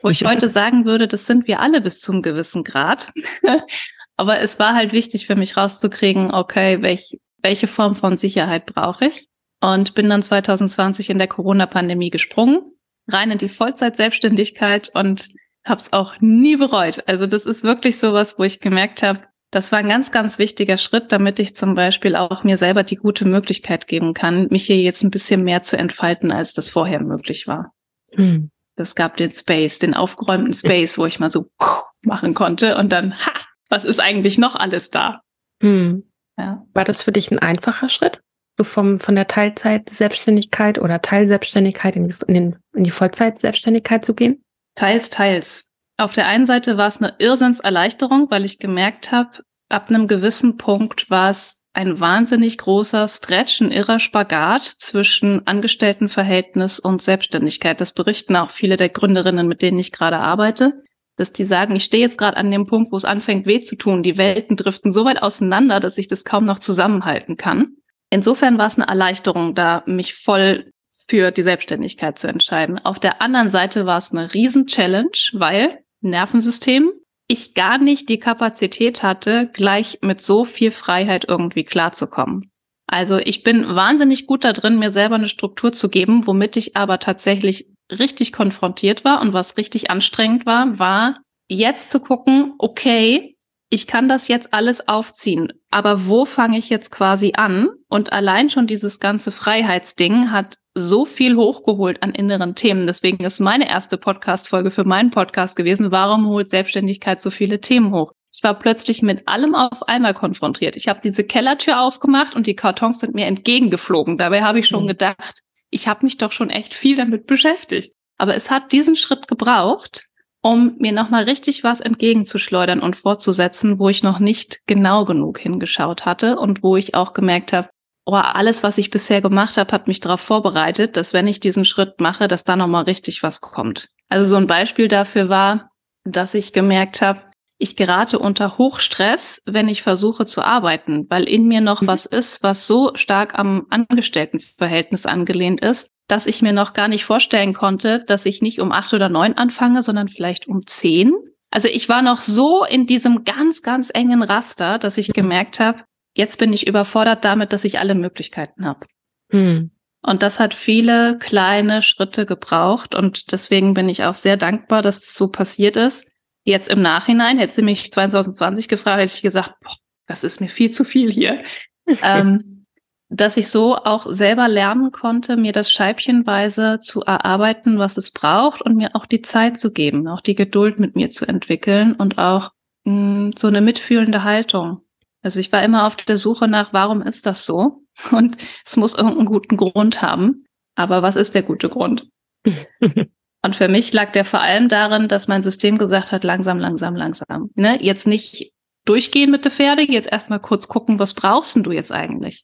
[0.01, 3.11] Wo ich heute sagen würde, das sind wir alle bis zum gewissen Grad.
[4.17, 9.05] Aber es war halt wichtig für mich rauszukriegen, okay, welch, welche Form von Sicherheit brauche
[9.05, 9.27] ich?
[9.61, 12.61] Und bin dann 2020 in der Corona-Pandemie gesprungen,
[13.07, 15.29] rein in die Vollzeit-Selbstständigkeit und
[15.63, 17.03] habe es auch nie bereut.
[17.07, 20.77] Also das ist wirklich sowas, wo ich gemerkt habe, das war ein ganz, ganz wichtiger
[20.77, 24.77] Schritt, damit ich zum Beispiel auch mir selber die gute Möglichkeit geben kann, mich hier
[24.77, 27.73] jetzt ein bisschen mehr zu entfalten, als das vorher möglich war.
[28.13, 28.49] Hm.
[28.77, 31.49] Das gab den Space, den aufgeräumten Space, wo ich mal so
[32.03, 33.33] machen konnte und dann, ha,
[33.69, 35.21] was ist eigentlich noch alles da?
[35.61, 36.09] Hm.
[36.37, 36.65] Ja.
[36.73, 38.21] War das für dich ein einfacher Schritt?
[38.57, 44.13] So vom, von der Teilzeit-Selbstständigkeit oder Teilselbstständigkeit in die, in, den, in die Vollzeit-Selbstständigkeit zu
[44.13, 44.43] gehen?
[44.75, 45.70] Teils, teils.
[46.01, 50.57] Auf der einen Seite war es eine Irrsinnserleichterung, weil ich gemerkt habe, ab einem gewissen
[50.57, 57.79] Punkt war es ein wahnsinnig großer Stretch, ein irrer Spagat zwischen Angestelltenverhältnis und Selbstständigkeit.
[57.79, 60.81] Das berichten auch viele der Gründerinnen, mit denen ich gerade arbeite,
[61.17, 63.75] dass die sagen, ich stehe jetzt gerade an dem Punkt, wo es anfängt weh zu
[63.75, 64.01] tun.
[64.01, 67.75] Die Welten driften so weit auseinander, dass ich das kaum noch zusammenhalten kann.
[68.09, 70.65] Insofern war es eine Erleichterung, da mich voll
[71.07, 72.79] für die Selbstständigkeit zu entscheiden.
[72.79, 76.91] Auf der anderen Seite war es eine Riesen-Challenge, weil Nervensystem.
[77.27, 82.51] ich gar nicht die Kapazität hatte, gleich mit so viel Freiheit irgendwie klarzukommen.
[82.87, 86.75] Also ich bin wahnsinnig gut da drin, mir selber eine Struktur zu geben, womit ich
[86.75, 93.37] aber tatsächlich richtig konfrontiert war und was richtig anstrengend war, war jetzt zu gucken, okay,
[93.69, 97.69] ich kann das jetzt alles aufziehen, aber wo fange ich jetzt quasi an?
[97.87, 102.87] Und allein schon dieses ganze Freiheitsding hat so viel hochgeholt an inneren Themen.
[102.87, 107.93] Deswegen ist meine erste Podcast-Folge für meinen Podcast gewesen, warum holt Selbstständigkeit so viele Themen
[107.93, 108.13] hoch?
[108.33, 110.77] Ich war plötzlich mit allem auf einmal konfrontiert.
[110.77, 114.17] Ich habe diese Kellertür aufgemacht und die Kartons sind mir entgegengeflogen.
[114.17, 114.89] Dabei habe ich schon mhm.
[114.89, 117.93] gedacht, ich habe mich doch schon echt viel damit beschäftigt.
[118.17, 120.07] Aber es hat diesen Schritt gebraucht,
[120.41, 126.05] um mir nochmal richtig was entgegenzuschleudern und fortzusetzen, wo ich noch nicht genau genug hingeschaut
[126.05, 127.69] hatte und wo ich auch gemerkt habe,
[128.05, 131.65] oh, alles, was ich bisher gemacht habe, hat mich darauf vorbereitet, dass wenn ich diesen
[131.65, 133.89] Schritt mache, dass da nochmal richtig was kommt.
[134.09, 135.71] Also so ein Beispiel dafür war,
[136.03, 137.21] dass ich gemerkt habe,
[137.57, 141.87] ich gerate unter Hochstress, wenn ich versuche zu arbeiten, weil in mir noch mhm.
[141.87, 147.05] was ist, was so stark am Angestelltenverhältnis angelehnt ist, dass ich mir noch gar nicht
[147.05, 151.13] vorstellen konnte, dass ich nicht um acht oder neun anfange, sondern vielleicht um zehn.
[151.51, 155.83] Also ich war noch so in diesem ganz, ganz engen Raster, dass ich gemerkt habe,
[156.15, 158.85] jetzt bin ich überfordert damit, dass ich alle Möglichkeiten habe.
[159.31, 159.71] Hm.
[160.03, 164.99] Und das hat viele kleine Schritte gebraucht und deswegen bin ich auch sehr dankbar, dass
[164.99, 166.07] das so passiert ist.
[166.43, 169.75] Jetzt im Nachhinein, hätte sie mich 2020 gefragt, hätte ich gesagt, boah,
[170.07, 171.43] das ist mir viel zu viel hier.
[172.03, 172.63] ähm,
[173.09, 178.61] dass ich so auch selber lernen konnte, mir das scheibchenweise zu erarbeiten, was es braucht
[178.61, 182.17] und mir auch die Zeit zu geben, auch die Geduld mit mir zu entwickeln und
[182.17, 182.51] auch
[182.85, 184.81] mh, mm, so eine mitfühlende Haltung.
[185.21, 187.83] Also ich war immer auf der Suche nach, warum ist das so?
[188.11, 190.45] Und es muss irgendeinen guten Grund haben.
[190.75, 192.07] Aber was ist der gute Grund?
[192.45, 196.95] und für mich lag der vor allem darin, dass mein System gesagt hat, langsam, langsam,
[196.95, 197.49] langsam.
[197.55, 197.83] Ne?
[197.83, 198.51] Jetzt nicht
[198.85, 202.43] durchgehen mit der Pferde, jetzt erstmal kurz gucken, was brauchst denn du jetzt eigentlich?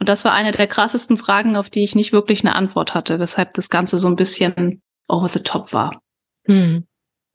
[0.00, 3.18] Und das war eine der krassesten Fragen, auf die ich nicht wirklich eine Antwort hatte,
[3.18, 6.00] weshalb das Ganze so ein bisschen over the top war.
[6.46, 6.86] Hm.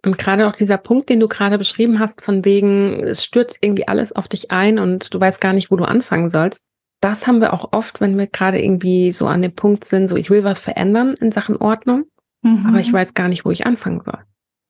[0.03, 3.87] Und gerade auch dieser Punkt, den du gerade beschrieben hast, von wegen, es stürzt irgendwie
[3.87, 6.63] alles auf dich ein und du weißt gar nicht, wo du anfangen sollst.
[7.01, 10.15] Das haben wir auch oft, wenn wir gerade irgendwie so an dem Punkt sind, so
[10.15, 12.05] ich will was verändern in Sachen Ordnung,
[12.41, 12.65] mhm.
[12.67, 14.19] aber ich weiß gar nicht, wo ich anfangen soll.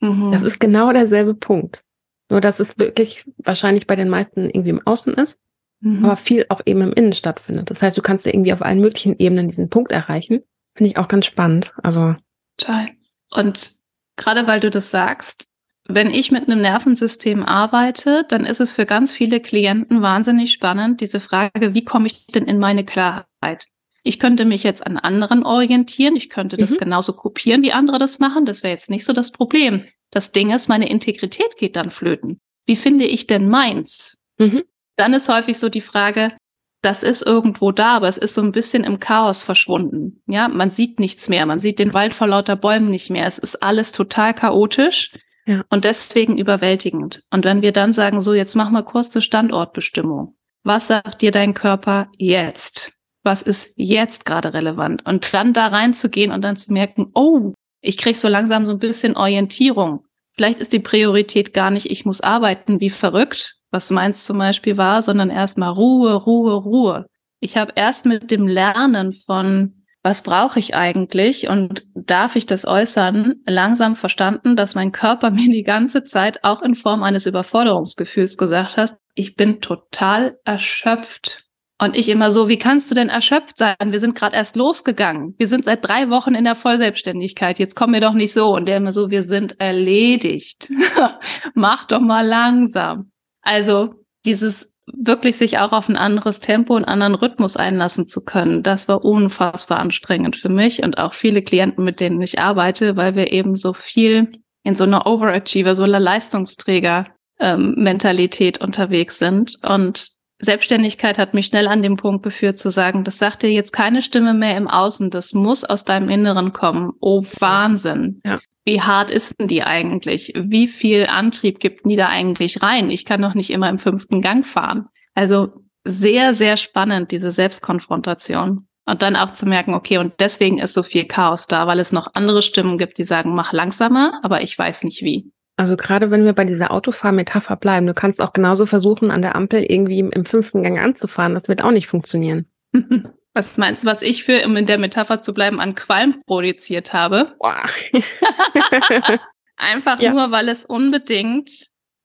[0.01, 0.31] Mhm.
[0.31, 1.83] Das ist genau derselbe Punkt.
[2.29, 5.37] Nur, dass es wirklich wahrscheinlich bei den meisten irgendwie im Außen ist
[5.81, 6.05] mhm.
[6.05, 7.69] aber viel auch eben im Innen stattfindet.
[7.69, 10.43] Das heißt, du kannst ja irgendwie auf allen möglichen Ebenen diesen Punkt erreichen.
[10.75, 11.73] Finde ich auch ganz spannend.
[11.83, 12.15] Also.
[12.57, 12.89] Toll.
[13.31, 13.80] Und
[14.15, 15.45] gerade weil du das sagst,
[15.87, 21.01] wenn ich mit einem Nervensystem arbeite, dann ist es für ganz viele Klienten wahnsinnig spannend,
[21.01, 23.65] diese Frage, wie komme ich denn in meine Klarheit?
[24.03, 26.77] Ich könnte mich jetzt an anderen orientieren, ich könnte das mhm.
[26.77, 29.85] genauso kopieren, wie andere das machen, das wäre jetzt nicht so das Problem.
[30.11, 32.39] Das Ding ist, meine Integrität geht dann flöten.
[32.65, 34.19] Wie finde ich denn meins?
[34.37, 34.63] Mhm
[35.01, 36.37] dann ist häufig so die Frage,
[36.81, 40.21] das ist irgendwo da, aber es ist so ein bisschen im Chaos verschwunden.
[40.27, 43.27] Ja, man sieht nichts mehr, man sieht den Wald vor lauter Bäumen nicht mehr.
[43.27, 45.11] Es ist alles total chaotisch
[45.45, 45.63] ja.
[45.69, 47.23] und deswegen überwältigend.
[47.29, 50.35] Und wenn wir dann sagen, so jetzt mach mal kurz eine Standortbestimmung.
[50.63, 52.97] Was sagt dir dein Körper jetzt?
[53.23, 55.05] Was ist jetzt gerade relevant?
[55.05, 58.79] Und dann da reinzugehen und dann zu merken, oh, ich krieg so langsam so ein
[58.79, 60.05] bisschen Orientierung.
[60.33, 64.77] Vielleicht ist die Priorität gar nicht, ich muss arbeiten wie verrückt, was meins zum Beispiel
[64.77, 67.05] war, sondern erstmal Ruhe, Ruhe, Ruhe.
[67.39, 72.65] Ich habe erst mit dem Lernen von was brauche ich eigentlich und darf ich das
[72.65, 78.37] äußern, langsam verstanden, dass mein Körper mir die ganze Zeit auch in Form eines Überforderungsgefühls
[78.37, 81.45] gesagt hat, ich bin total erschöpft.
[81.79, 83.75] Und ich immer so, wie kannst du denn erschöpft sein?
[83.85, 85.33] Wir sind gerade erst losgegangen.
[85.39, 87.57] Wir sind seit drei Wochen in der Vollselbstständigkeit.
[87.57, 88.53] Jetzt kommen wir doch nicht so.
[88.55, 90.71] Und der immer so, wir sind erledigt.
[91.55, 93.10] Mach doch mal langsam.
[93.41, 98.63] Also dieses wirklich sich auch auf ein anderes Tempo und anderen Rhythmus einlassen zu können,
[98.63, 103.15] das war unfassbar anstrengend für mich und auch viele Klienten, mit denen ich arbeite, weil
[103.15, 104.29] wir eben so viel
[104.63, 109.57] in so einer Overachiever, so einer Leistungsträger-Mentalität ähm, unterwegs sind.
[109.67, 110.07] Und
[110.41, 114.01] Selbstständigkeit hat mich schnell an den Punkt geführt zu sagen, das sagt dir jetzt keine
[114.01, 116.91] Stimme mehr im Außen, das muss aus deinem Inneren kommen.
[116.99, 118.21] Oh Wahnsinn.
[118.25, 120.33] Ja wie hart ist denn die eigentlich?
[120.35, 122.89] Wie viel Antrieb gibt die da eigentlich rein?
[122.89, 124.87] Ich kann doch nicht immer im fünften Gang fahren.
[125.15, 125.49] Also
[125.83, 128.67] sehr, sehr spannend, diese Selbstkonfrontation.
[128.85, 131.91] Und dann auch zu merken, okay, und deswegen ist so viel Chaos da, weil es
[131.91, 135.31] noch andere Stimmen gibt, die sagen, mach langsamer, aber ich weiß nicht wie.
[135.57, 139.35] Also gerade wenn wir bei dieser Autofahrmetapher bleiben, du kannst auch genauso versuchen, an der
[139.35, 141.33] Ampel irgendwie im fünften Gang anzufahren.
[141.33, 142.45] Das wird auch nicht funktionieren.
[143.33, 146.91] Was meinst du, was ich für, um in der Metapher zu bleiben, an Qualm produziert
[146.91, 147.33] habe?
[147.39, 147.63] Boah.
[149.55, 150.11] Einfach ja.
[150.11, 151.49] nur, weil es unbedingt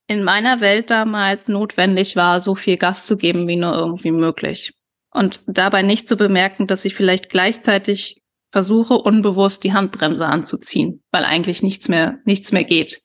[0.06, 4.74] in meiner Welt damals notwendig war, so viel Gas zu geben wie nur irgendwie möglich.
[5.10, 11.24] Und dabei nicht zu bemerken, dass ich vielleicht gleichzeitig versuche, unbewusst die Handbremse anzuziehen, weil
[11.24, 13.00] eigentlich nichts mehr, nichts mehr geht.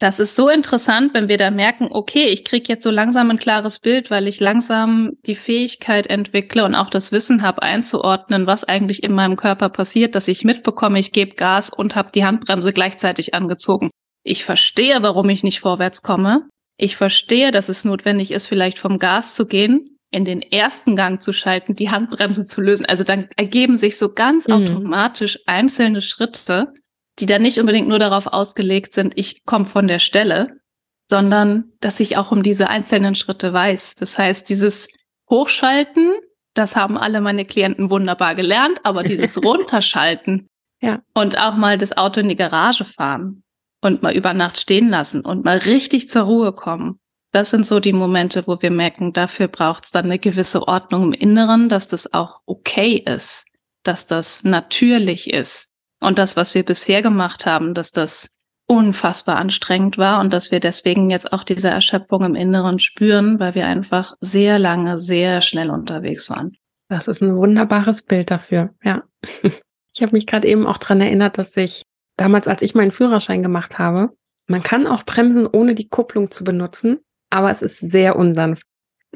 [0.00, 3.38] Das ist so interessant, wenn wir da merken, okay, ich kriege jetzt so langsam ein
[3.38, 8.62] klares Bild, weil ich langsam die Fähigkeit entwickle und auch das Wissen habe einzuordnen, was
[8.62, 12.72] eigentlich in meinem Körper passiert, dass ich mitbekomme, ich gebe Gas und habe die Handbremse
[12.72, 13.90] gleichzeitig angezogen.
[14.22, 16.48] Ich verstehe, warum ich nicht vorwärts komme.
[16.76, 21.20] Ich verstehe, dass es notwendig ist, vielleicht vom Gas zu gehen, in den ersten Gang
[21.20, 22.86] zu schalten, die Handbremse zu lösen.
[22.86, 24.54] Also dann ergeben sich so ganz mhm.
[24.54, 26.72] automatisch einzelne Schritte,
[27.18, 30.58] die dann nicht unbedingt nur darauf ausgelegt sind, ich komme von der Stelle,
[31.06, 33.96] sondern dass ich auch um diese einzelnen Schritte weiß.
[33.96, 34.88] Das heißt, dieses
[35.28, 36.14] Hochschalten,
[36.54, 40.48] das haben alle meine Klienten wunderbar gelernt, aber dieses Runterschalten
[40.80, 41.00] ja.
[41.14, 43.42] und auch mal das Auto in die Garage fahren
[43.80, 46.98] und mal über Nacht stehen lassen und mal richtig zur Ruhe kommen.
[47.32, 51.04] Das sind so die Momente, wo wir merken, dafür braucht es dann eine gewisse Ordnung
[51.04, 53.44] im Inneren, dass das auch okay ist,
[53.82, 55.68] dass das natürlich ist
[56.00, 58.30] und das, was wir bisher gemacht haben, dass das
[58.66, 63.54] unfassbar anstrengend war und dass wir deswegen jetzt auch diese Erschöpfung im Inneren spüren, weil
[63.54, 66.56] wir einfach sehr lange, sehr schnell unterwegs waren.
[66.88, 69.02] Das ist ein wunderbares Bild dafür, ja.
[69.94, 71.82] Ich habe mich gerade eben auch dran erinnert, dass ich
[72.16, 74.10] damals, als ich meinen Führerschein gemacht habe,
[74.46, 78.62] man kann auch bremsen, ohne die Kupplung zu benutzen, aber es ist sehr unsanft.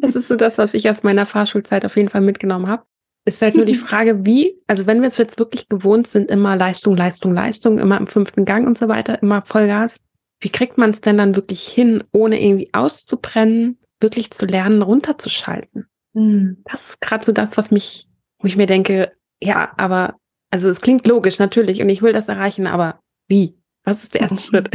[0.00, 2.82] das ist so das, was ich aus meiner Fahrschulzeit auf jeden Fall mitgenommen habe.
[3.24, 6.56] Ist halt nur die Frage, wie, also wenn wir es jetzt wirklich gewohnt sind, immer
[6.56, 10.00] Leistung, Leistung, Leistung, immer im fünften Gang und so weiter, immer Vollgas,
[10.40, 15.86] wie kriegt man es denn dann wirklich hin, ohne irgendwie auszubrennen, wirklich zu lernen, runterzuschalten?
[16.14, 16.62] Hm.
[16.64, 18.06] Das ist gerade so das, was mich,
[18.38, 20.16] wo ich mir denke, ja, aber,
[20.50, 23.56] also es klingt logisch, natürlich, und ich will das erreichen, aber wie?
[23.84, 24.70] Was ist der erste Schritt?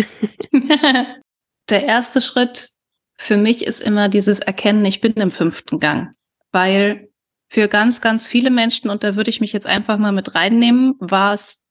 [1.70, 2.70] der erste Schritt
[3.18, 6.14] für mich ist immer dieses Erkennen, ich bin im fünften Gang,
[6.52, 7.10] weil
[7.48, 10.96] für ganz, ganz viele Menschen, und da würde ich mich jetzt einfach mal mit reinnehmen,
[11.00, 11.64] war es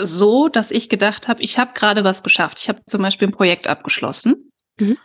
[0.00, 2.60] so, dass ich gedacht habe, ich habe gerade was geschafft.
[2.60, 4.96] Ich habe zum Beispiel ein Projekt abgeschlossen mhm.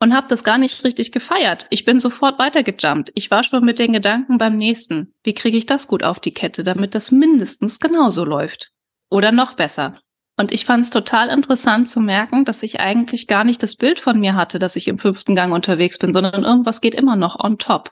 [0.00, 1.66] und habe das gar nicht richtig gefeiert.
[1.70, 3.10] Ich bin sofort weitergejumpt.
[3.14, 5.14] Ich war schon mit den Gedanken beim nächsten.
[5.24, 8.70] Wie kriege ich das gut auf die Kette, damit das mindestens genauso läuft?
[9.10, 9.98] Oder noch besser.
[10.38, 14.00] Und ich fand es total interessant zu merken, dass ich eigentlich gar nicht das Bild
[14.00, 17.42] von mir hatte, dass ich im fünften Gang unterwegs bin, sondern irgendwas geht immer noch
[17.42, 17.90] on top.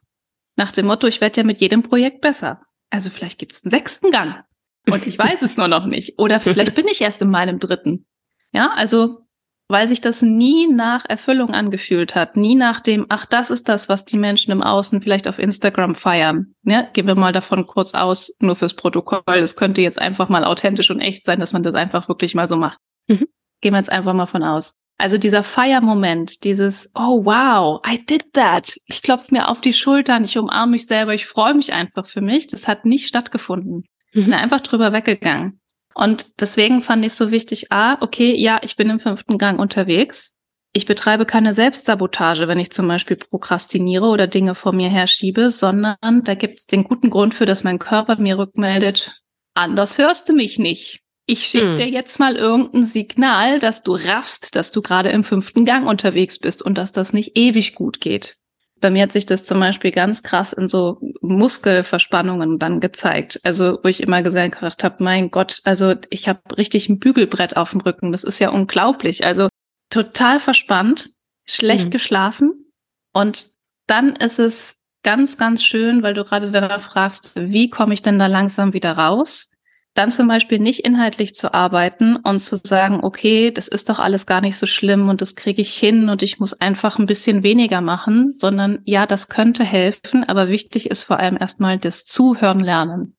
[0.57, 2.63] Nach dem Motto, ich werde ja mit jedem Projekt besser.
[2.91, 4.45] Also vielleicht gibt es einen sechsten Gang.
[4.87, 6.19] Und ich weiß es nur noch nicht.
[6.19, 8.07] Oder vielleicht bin ich erst in meinem dritten.
[8.53, 9.25] Ja, also
[9.69, 13.89] weil sich das nie nach Erfüllung angefühlt hat, nie nach dem, ach, das ist das,
[13.89, 16.55] was die Menschen im Außen vielleicht auf Instagram feiern.
[16.65, 19.23] Ja, gehen wir mal davon kurz aus, nur fürs Protokoll.
[19.27, 22.47] Das könnte jetzt einfach mal authentisch und echt sein, dass man das einfach wirklich mal
[22.47, 22.79] so macht.
[23.09, 23.27] Mhm.
[23.63, 24.75] Gehen wir jetzt einfach mal von aus.
[24.97, 28.77] Also dieser Feiermoment, dieses, oh wow, I did that.
[28.87, 32.21] Ich klopfe mir auf die Schultern, ich umarme mich selber, ich freue mich einfach für
[32.21, 32.47] mich.
[32.47, 33.85] Das hat nicht stattgefunden.
[34.13, 34.25] Mhm.
[34.25, 35.61] Bin einfach drüber weggegangen.
[35.95, 40.35] Und deswegen fand ich so wichtig, ah, okay, ja, ich bin im fünften Gang unterwegs.
[40.73, 46.25] Ich betreibe keine Selbstsabotage, wenn ich zum Beispiel prokrastiniere oder Dinge vor mir herschiebe, sondern
[46.25, 49.23] da gibt es den guten Grund für, dass mein Körper mir rückmeldet,
[49.55, 51.04] anders hörst du mich nicht.
[51.27, 51.75] Ich schicke hm.
[51.77, 56.39] dir jetzt mal irgendein Signal, dass du raffst, dass du gerade im fünften Gang unterwegs
[56.39, 58.37] bist und dass das nicht ewig gut geht.
[58.81, 63.41] Bei mir hat sich das zum Beispiel ganz krass in so Muskelverspannungen dann gezeigt.
[63.43, 67.71] Also wo ich immer gesagt habe, mein Gott, also ich habe richtig ein Bügelbrett auf
[67.71, 68.13] dem Rücken.
[68.13, 69.25] Das ist ja unglaublich.
[69.25, 69.49] Also
[69.89, 71.09] total verspannt,
[71.47, 71.91] schlecht mhm.
[71.91, 72.71] geschlafen.
[73.15, 73.47] Und
[73.87, 78.19] dann ist es ganz, ganz schön, weil du gerade danach fragst, wie komme ich denn
[78.19, 79.54] da langsam wieder raus?
[79.95, 84.27] Dann zum Beispiel nicht inhaltlich zu arbeiten und zu sagen, okay, das ist doch alles
[84.27, 87.45] gar nicht so schlimm und das kriege ich hin und ich muss einfach ein bisschen
[87.45, 92.59] weniger machen, sondern ja, das könnte helfen, aber wichtig ist vor allem erstmal das Zuhören
[92.59, 93.17] lernen,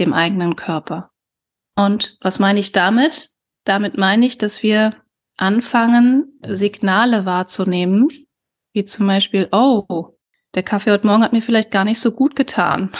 [0.00, 1.10] dem eigenen Körper.
[1.76, 3.30] Und was meine ich damit?
[3.64, 4.96] Damit meine ich, dass wir
[5.36, 8.08] anfangen, Signale wahrzunehmen,
[8.72, 10.16] wie zum Beispiel, oh,
[10.54, 12.90] der Kaffee heute Morgen hat mir vielleicht gar nicht so gut getan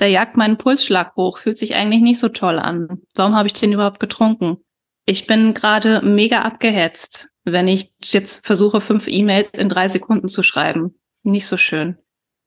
[0.00, 3.02] der jagt meinen Pulsschlag hoch, fühlt sich eigentlich nicht so toll an.
[3.14, 4.58] Warum habe ich den überhaupt getrunken?
[5.06, 10.42] Ich bin gerade mega abgehetzt, wenn ich jetzt versuche, fünf E-Mails in drei Sekunden zu
[10.42, 10.98] schreiben.
[11.22, 11.96] Nicht so schön.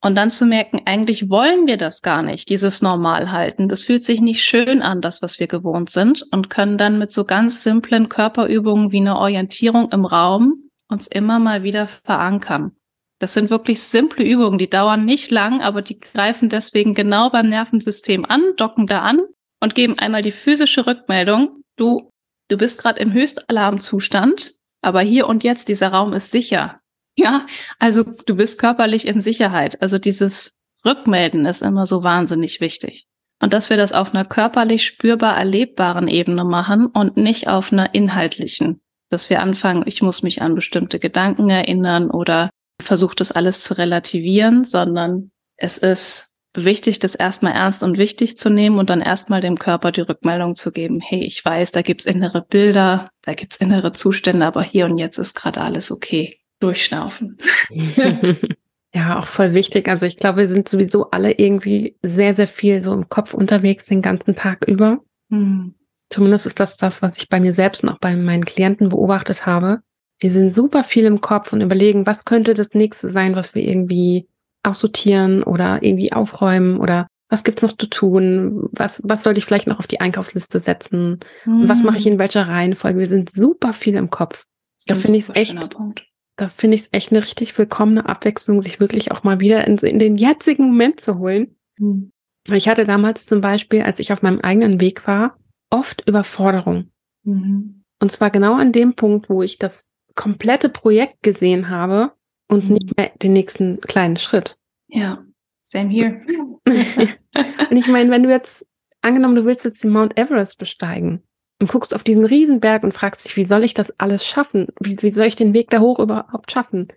[0.01, 3.69] Und dann zu merken, eigentlich wollen wir das gar nicht, dieses Normalhalten.
[3.69, 7.11] Das fühlt sich nicht schön an, das, was wir gewohnt sind, und können dann mit
[7.11, 12.73] so ganz simplen Körperübungen wie eine Orientierung im Raum uns immer mal wieder verankern.
[13.23, 17.47] Das sind wirklich simple Übungen, die dauern nicht lang, aber die greifen deswegen genau beim
[17.47, 19.21] Nervensystem an, docken da an
[19.61, 22.11] und geben einmal die physische Rückmeldung, du,
[22.49, 26.81] du bist gerade im Höchstalarmzustand aber hier und jetzt, dieser Raum ist sicher.
[27.15, 27.47] Ja,
[27.79, 29.81] also du bist körperlich in Sicherheit.
[29.81, 33.07] Also dieses Rückmelden ist immer so wahnsinnig wichtig.
[33.41, 37.95] Und dass wir das auf einer körperlich spürbar erlebbaren Ebene machen und nicht auf einer
[37.95, 38.81] inhaltlichen.
[39.09, 42.49] Dass wir anfangen, ich muss mich an bestimmte Gedanken erinnern oder
[42.83, 48.49] versuche das alles zu relativieren, sondern es ist wichtig, das erstmal ernst und wichtig zu
[48.49, 52.05] nehmen und dann erstmal dem Körper die Rückmeldung zu geben, hey, ich weiß, da gibt's
[52.05, 56.39] innere Bilder, da gibt's innere Zustände, aber hier und jetzt ist gerade alles okay.
[56.59, 57.37] Durchschnaufen.
[58.93, 59.89] ja, auch voll wichtig.
[59.89, 63.85] Also ich glaube, wir sind sowieso alle irgendwie sehr, sehr viel so im Kopf unterwegs
[63.87, 64.99] den ganzen Tag über.
[65.29, 65.75] Hm.
[66.09, 69.45] Zumindest ist das das, was ich bei mir selbst und auch bei meinen Klienten beobachtet
[69.45, 69.81] habe.
[70.23, 73.61] Wir sind super viel im Kopf und überlegen, was könnte das nächste sein, was wir
[73.61, 74.29] irgendwie
[74.63, 78.69] aussortieren oder irgendwie aufräumen oder was gibt's noch zu tun?
[78.71, 81.19] Was, was sollte ich vielleicht noch auf die Einkaufsliste setzen?
[81.43, 81.67] Mhm.
[81.67, 82.99] Was mache ich in welcher Reihenfolge?
[82.99, 84.45] Wir sind super viel im Kopf.
[84.87, 85.57] Da finde ich es echt,
[86.37, 89.77] da finde ich es echt eine richtig willkommene Abwechslung, sich wirklich auch mal wieder in,
[89.79, 91.57] in den jetzigen Moment zu holen.
[91.77, 92.13] Mhm.
[92.47, 95.37] Ich hatte damals zum Beispiel, als ich auf meinem eigenen Weg war,
[95.69, 96.91] oft Überforderung.
[97.25, 97.83] Mhm.
[97.99, 102.13] Und zwar genau an dem Punkt, wo ich das komplette Projekt gesehen habe
[102.47, 102.73] und mhm.
[102.75, 104.57] nicht mehr den nächsten kleinen Schritt.
[104.87, 105.23] Ja,
[105.63, 106.21] same here.
[107.69, 108.65] und ich meine, wenn du jetzt,
[109.01, 111.23] angenommen, du willst jetzt den Mount Everest besteigen
[111.59, 114.67] und guckst auf diesen Riesenberg und fragst dich, wie soll ich das alles schaffen?
[114.79, 116.87] Wie, wie soll ich den Weg da hoch überhaupt schaffen?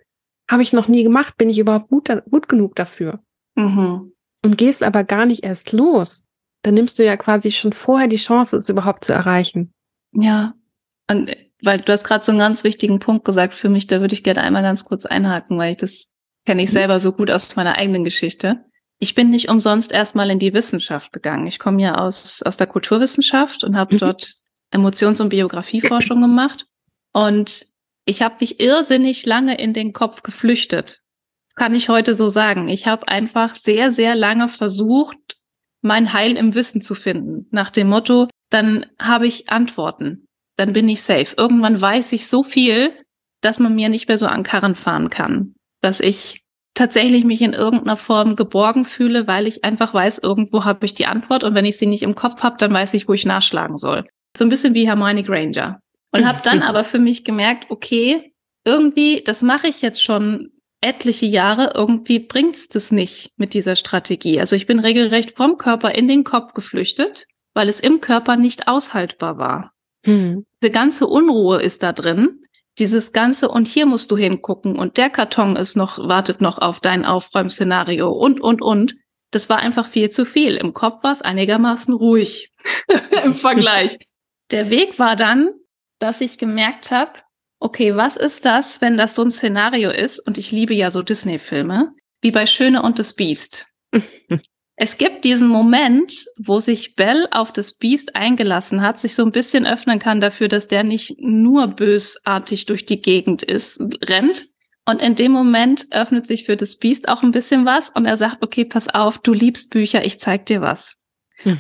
[0.51, 3.21] Habe ich noch nie gemacht, bin ich überhaupt gut, gut genug dafür?
[3.57, 4.13] Mhm.
[4.45, 6.25] Und gehst aber gar nicht erst los.
[6.63, 9.73] Dann nimmst du ja quasi schon vorher die Chance, es überhaupt zu erreichen.
[10.13, 10.55] Ja.
[11.11, 11.35] Und
[11.67, 14.23] weil du hast gerade so einen ganz wichtigen Punkt gesagt für mich, da würde ich
[14.23, 16.13] gerne einmal ganz kurz einhaken, weil ich das
[16.47, 16.75] kenne ich mhm.
[16.75, 18.65] selber so gut aus meiner eigenen Geschichte.
[18.99, 21.47] Ich bin nicht umsonst erstmal in die Wissenschaft gegangen.
[21.47, 23.99] Ich komme ja aus, aus der Kulturwissenschaft und habe mhm.
[23.99, 24.35] dort
[24.71, 26.67] Emotions- und Biografieforschung gemacht.
[27.13, 27.67] Und
[28.07, 31.03] ich habe mich irrsinnig lange in den Kopf geflüchtet.
[31.47, 32.69] Das kann ich heute so sagen.
[32.69, 35.37] Ich habe einfach sehr, sehr lange versucht,
[35.83, 37.49] mein Heil im Wissen zu finden.
[37.51, 40.26] Nach dem Motto, dann habe ich Antworten
[40.57, 41.35] dann bin ich safe.
[41.37, 42.93] Irgendwann weiß ich so viel,
[43.41, 45.55] dass man mir nicht mehr so an Karren fahren kann.
[45.81, 46.43] Dass ich
[46.75, 51.07] tatsächlich mich in irgendeiner Form geborgen fühle, weil ich einfach weiß, irgendwo habe ich die
[51.07, 53.79] Antwort und wenn ich sie nicht im Kopf habe, dann weiß ich, wo ich nachschlagen
[53.79, 54.07] soll.
[54.37, 55.81] So ein bisschen wie Hermione Granger.
[56.13, 58.33] Und habe dann aber für mich gemerkt, okay,
[58.65, 64.39] irgendwie, das mache ich jetzt schon etliche Jahre, irgendwie bringt's das nicht mit dieser Strategie.
[64.39, 68.69] Also ich bin regelrecht vom Körper in den Kopf geflüchtet, weil es im Körper nicht
[68.69, 69.73] aushaltbar war.
[70.07, 70.47] Mhm.
[70.63, 72.43] Diese ganze Unruhe ist da drin.
[72.79, 76.81] Dieses ganze und hier musst du hingucken und der Karton ist noch, wartet noch auf
[76.81, 78.97] dein Aufräumszenario und, und, und.
[79.31, 80.57] Das war einfach viel zu viel.
[80.57, 82.53] Im Kopf war es einigermaßen ruhig
[83.25, 83.99] im Vergleich.
[84.51, 85.53] Der Weg war dann,
[85.99, 87.13] dass ich gemerkt habe,
[87.59, 90.21] okay, was ist das, wenn das so ein Szenario ist?
[90.21, 93.67] Und ich liebe ja so Disney-Filme, wie bei Schöne und das Biest.
[94.79, 99.33] Es gibt diesen Moment, wo sich Bell auf das Biest eingelassen hat, sich so ein
[99.33, 104.47] bisschen öffnen kann dafür, dass der nicht nur bösartig durch die Gegend ist, rennt.
[104.85, 108.17] Und in dem Moment öffnet sich für das Biest auch ein bisschen was und er
[108.17, 110.97] sagt, okay, pass auf, du liebst Bücher, ich zeig dir was.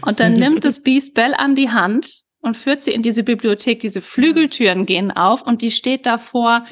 [0.02, 3.80] Und dann nimmt das Biest Bell an die Hand und führt sie in diese Bibliothek.
[3.80, 6.66] Diese Flügeltüren gehen auf und die steht davor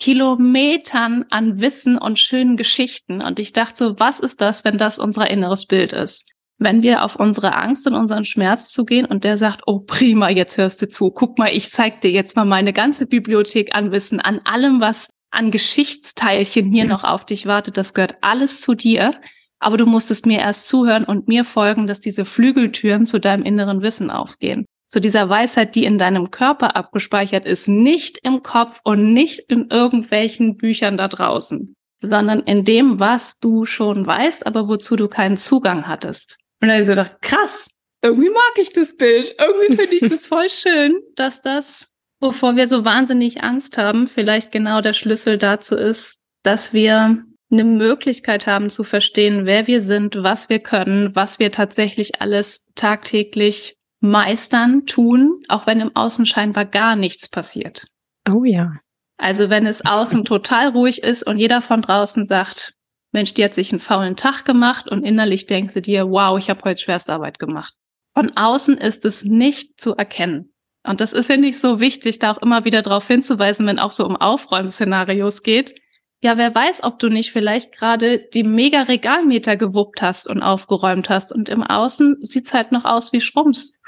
[0.00, 3.20] Kilometern an Wissen und schönen Geschichten.
[3.20, 6.30] Und ich dachte so, was ist das, wenn das unser inneres Bild ist?
[6.58, 10.56] Wenn wir auf unsere Angst und unseren Schmerz zugehen und der sagt, oh prima, jetzt
[10.56, 11.10] hörst du zu.
[11.10, 15.08] Guck mal, ich zeig dir jetzt mal meine ganze Bibliothek an Wissen, an allem, was
[15.30, 17.76] an Geschichtsteilchen hier noch auf dich wartet.
[17.76, 19.20] Das gehört alles zu dir.
[19.58, 23.82] Aber du musstest mir erst zuhören und mir folgen, dass diese Flügeltüren zu deinem inneren
[23.82, 29.14] Wissen aufgehen zu dieser Weisheit, die in deinem Körper abgespeichert ist, nicht im Kopf und
[29.14, 34.96] nicht in irgendwelchen Büchern da draußen, sondern in dem, was du schon weißt, aber wozu
[34.96, 36.38] du keinen Zugang hattest.
[36.60, 37.70] Und dann habe ich so gedacht, krass,
[38.02, 42.66] irgendwie mag ich das Bild, irgendwie finde ich das voll schön, dass das, wovor wir
[42.66, 47.22] so wahnsinnig Angst haben, vielleicht genau der Schlüssel dazu ist, dass wir
[47.52, 52.66] eine Möglichkeit haben zu verstehen, wer wir sind, was wir können, was wir tatsächlich alles
[52.74, 57.86] tagtäglich meistern, tun, auch wenn im Außen scheinbar gar nichts passiert.
[58.28, 58.72] Oh ja.
[59.16, 62.74] Also wenn es außen total ruhig ist und jeder von draußen sagt,
[63.12, 66.48] Mensch, die hat sich einen faulen Tag gemacht und innerlich denkst du dir, wow, ich
[66.48, 67.74] habe heute Schwerstarbeit gemacht.
[68.08, 70.52] Von außen ist es nicht zu erkennen.
[70.82, 73.92] Und das ist, finde ich, so wichtig, da auch immer wieder darauf hinzuweisen, wenn auch
[73.92, 75.74] so um Aufräumszenarios geht,
[76.22, 81.08] ja, wer weiß, ob du nicht vielleicht gerade die mega Regalmeter gewuppt hast und aufgeräumt
[81.08, 83.78] hast und im Außen sieht's halt noch aus wie Schrums.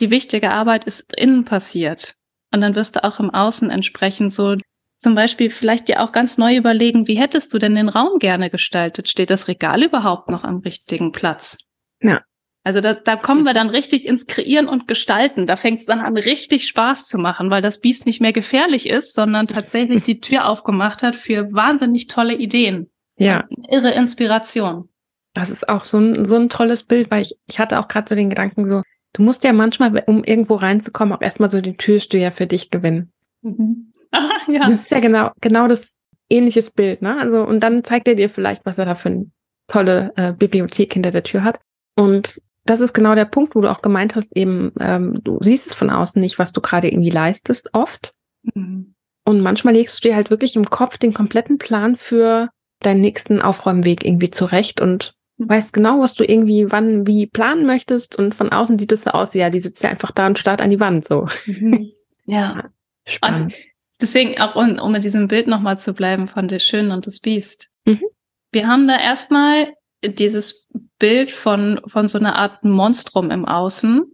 [0.00, 2.14] Die wichtige Arbeit ist innen passiert.
[2.52, 4.56] Und dann wirst du auch im Außen entsprechend so
[4.98, 8.50] zum Beispiel vielleicht dir auch ganz neu überlegen, wie hättest du denn den Raum gerne
[8.50, 9.08] gestaltet?
[9.08, 11.58] Steht das Regal überhaupt noch am richtigen Platz?
[12.00, 12.22] Ja.
[12.64, 15.46] Also da, da kommen wir dann richtig ins Kreieren und Gestalten.
[15.46, 18.88] Da fängt es dann an, richtig Spaß zu machen, weil das Biest nicht mehr gefährlich
[18.88, 22.88] ist, sondern tatsächlich die Tür aufgemacht hat für wahnsinnig tolle Ideen.
[23.16, 23.44] Ja.
[23.68, 24.88] Irre Inspiration.
[25.34, 28.08] Das ist auch so ein, so ein tolles Bild, weil ich, ich hatte auch gerade
[28.08, 28.82] so den Gedanken so,
[29.12, 33.12] du musst ja manchmal, um irgendwo reinzukommen, auch erstmal so den Türsteher für dich gewinnen.
[33.42, 33.88] Mhm.
[34.14, 34.68] Ah, ja.
[34.68, 35.94] Das ist ja genau, genau das
[36.28, 37.18] ähnliches Bild, ne?
[37.18, 39.30] Also, und dann zeigt er dir vielleicht, was er da für eine
[39.68, 41.58] tolle äh, Bibliothek hinter der Tür hat.
[41.96, 45.66] Und das ist genau der Punkt, wo du auch gemeint hast, eben, ähm, du siehst
[45.66, 48.14] es von außen nicht, was du gerade irgendwie leistest, oft.
[48.54, 48.94] Mhm.
[49.24, 52.48] Und manchmal legst du dir halt wirklich im Kopf den kompletten Plan für
[52.80, 55.48] deinen nächsten Aufräumweg irgendwie zurecht und Mhm.
[55.48, 58.16] weißt genau, was du irgendwie wann wie planen möchtest.
[58.16, 60.60] Und von außen sieht es so aus, ja, die sitzt ja einfach da und starrt
[60.60, 61.28] an die Wand so.
[61.46, 61.92] Mhm.
[62.24, 62.70] Ja.
[63.06, 63.54] Spannend.
[64.00, 67.20] Deswegen auch, um, um mit diesem Bild nochmal zu bleiben von der Schönen und das
[67.20, 67.70] Biest.
[67.84, 68.02] Mhm.
[68.52, 74.04] Wir haben da erstmal dieses Bild von, von so einer Art Monstrum im Außen.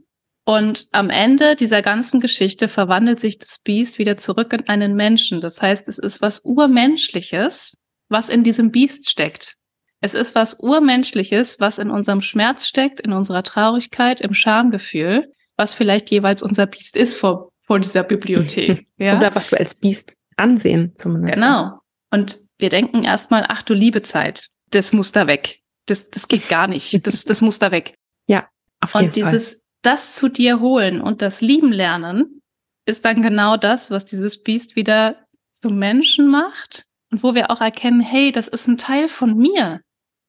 [0.44, 5.40] Und am Ende dieser ganzen Geschichte verwandelt sich das Biest wieder zurück in einen Menschen.
[5.40, 7.78] Das heißt, es ist was Urmenschliches,
[8.08, 9.56] was in diesem Biest steckt.
[10.00, 15.74] Es ist was Urmenschliches, was in unserem Schmerz steckt, in unserer Traurigkeit, im Schamgefühl, was
[15.74, 18.86] vielleicht jeweils unser Biest ist vor, vor dieser Bibliothek.
[18.98, 19.16] Ja?
[19.16, 21.34] Oder was wir als Biest ansehen, zumindest.
[21.34, 21.78] Genau.
[22.10, 25.60] Und wir denken erstmal, ach du liebe Zeit, das muss da weg.
[25.88, 27.06] Das, das geht gar nicht.
[27.06, 27.94] Das, das muss da weg.
[28.80, 32.42] Auf jeden Und dieses, das zu dir holen und das Lieben lernen,
[32.86, 35.16] ist dann genau das, was dieses Biest wieder
[35.52, 39.80] zum Menschen macht und wo wir auch erkennen, hey, das ist ein Teil von mir.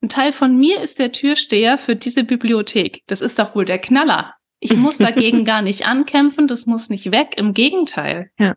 [0.02, 3.04] Ein Teil von mir ist der Türsteher für diese Bibliothek.
[3.08, 4.36] Das ist doch wohl der Knaller.
[4.60, 8.32] Ich muss dagegen gar nicht ankämpfen, das muss nicht weg, im Gegenteil.
[8.40, 8.56] Ja.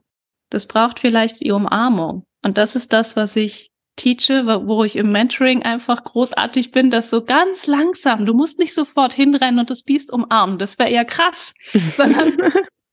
[0.51, 2.25] Das braucht vielleicht die Umarmung.
[2.45, 7.11] Und das ist das, was ich teache, wo ich im Mentoring einfach großartig bin, das
[7.11, 11.05] so ganz langsam, du musst nicht sofort hinrennen und das Biest umarmen, das wäre eher
[11.05, 11.55] krass,
[11.95, 12.37] sondern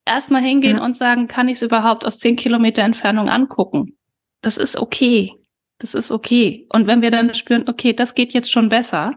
[0.05, 0.85] erstmal hingehen Ja.
[0.85, 3.97] und sagen, kann ich es überhaupt aus zehn Kilometer Entfernung angucken?
[4.41, 5.33] Das ist okay.
[5.79, 6.67] Das ist okay.
[6.73, 9.13] Und wenn wir dann spüren, okay, das geht jetzt schon besser,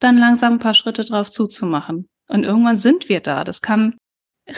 [0.00, 2.08] dann langsam ein paar Schritte drauf zuzumachen.
[2.28, 3.44] Und irgendwann sind wir da.
[3.44, 3.96] Das kann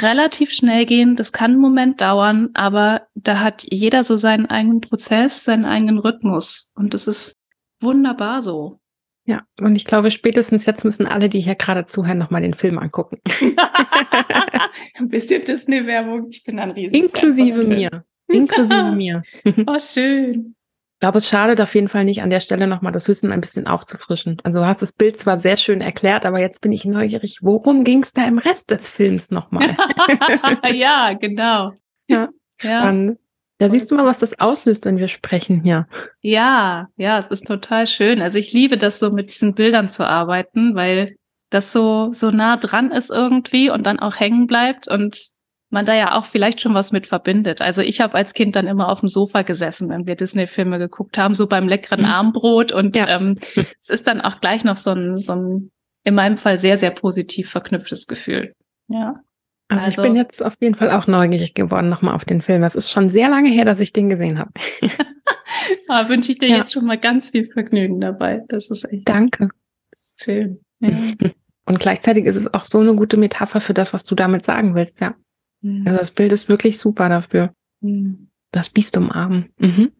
[0.00, 4.80] relativ schnell gehen, das kann einen Moment dauern, aber da hat jeder so seinen eigenen
[4.80, 6.72] Prozess, seinen eigenen Rhythmus.
[6.74, 7.34] Und das ist
[7.80, 8.78] wunderbar so.
[9.24, 12.78] Ja, und ich glaube, spätestens jetzt müssen alle, die hier gerade zuhören, nochmal den Film
[12.78, 13.18] angucken.
[14.98, 16.28] ein bisschen Disney-Werbung.
[16.30, 18.04] Ich bin ein riesen Inklusive mir.
[18.28, 19.22] Inklusive mir.
[19.66, 20.56] Oh, schön.
[21.02, 23.66] Glaube, es schadet auf jeden Fall nicht, an der Stelle nochmal das Wissen ein bisschen
[23.66, 24.36] aufzufrischen.
[24.44, 27.82] Also du hast das Bild zwar sehr schön erklärt, aber jetzt bin ich neugierig, worum
[27.82, 29.76] ging es da im Rest des Films nochmal?
[30.72, 31.72] ja, genau.
[32.06, 32.28] Ja,
[32.62, 32.78] Ja.
[32.78, 33.18] Spannend.
[33.58, 35.88] Da siehst du mal, was das auslöst, wenn wir sprechen hier.
[36.20, 38.22] Ja, ja, es ist total schön.
[38.22, 41.16] Also ich liebe das so mit diesen Bildern zu arbeiten, weil
[41.50, 45.31] das so, so nah dran ist irgendwie und dann auch hängen bleibt und
[45.72, 47.60] man da ja auch vielleicht schon was mit verbindet.
[47.60, 51.18] Also ich habe als Kind dann immer auf dem Sofa gesessen, wenn wir Disney-Filme geguckt
[51.18, 52.06] haben, so beim leckeren Mhm.
[52.06, 53.08] Armbrot und Ja.
[53.08, 53.38] ähm,
[53.80, 55.70] es ist dann auch gleich noch so ein, so ein,
[56.04, 58.54] in meinem Fall sehr, sehr positiv verknüpftes Gefühl.
[58.88, 59.14] Ja.
[59.68, 62.60] Also, Also- ich bin jetzt auf jeden Fall auch neugierig geworden nochmal auf den Film.
[62.62, 64.50] Das ist schon sehr lange her, dass ich den gesehen habe.
[65.88, 66.56] Aber wünsche ich dir Ja.
[66.58, 68.42] jetzt schon mal ganz viel Vergnügen dabei.
[68.48, 69.48] Das ist echt Danke.
[69.90, 70.60] das ist schön.
[70.80, 70.90] Ja.
[71.64, 74.74] Und gleichzeitig ist es auch so eine gute Metapher für das, was du damit sagen
[74.74, 75.14] willst, ja.
[75.64, 77.54] Also das Bild ist wirklich super dafür.
[77.80, 78.28] Mhm.
[78.50, 79.52] Das Biest umarmen.
[79.58, 79.92] Mhm.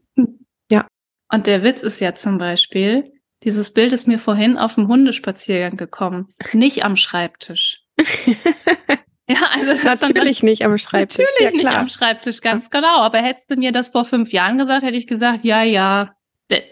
[1.34, 3.10] Und der Witz ist ja zum Beispiel,
[3.42, 7.84] dieses Bild ist mir vorhin auf dem Hundespaziergang gekommen, nicht am Schreibtisch.
[9.28, 11.24] Ja, also das ist dann- Natürlich nicht am Schreibtisch.
[11.24, 12.98] Natürlich ja, nicht am Schreibtisch, ganz genau.
[12.98, 16.12] Aber hättest du mir das vor fünf Jahren gesagt, hätte ich gesagt, ja, ja,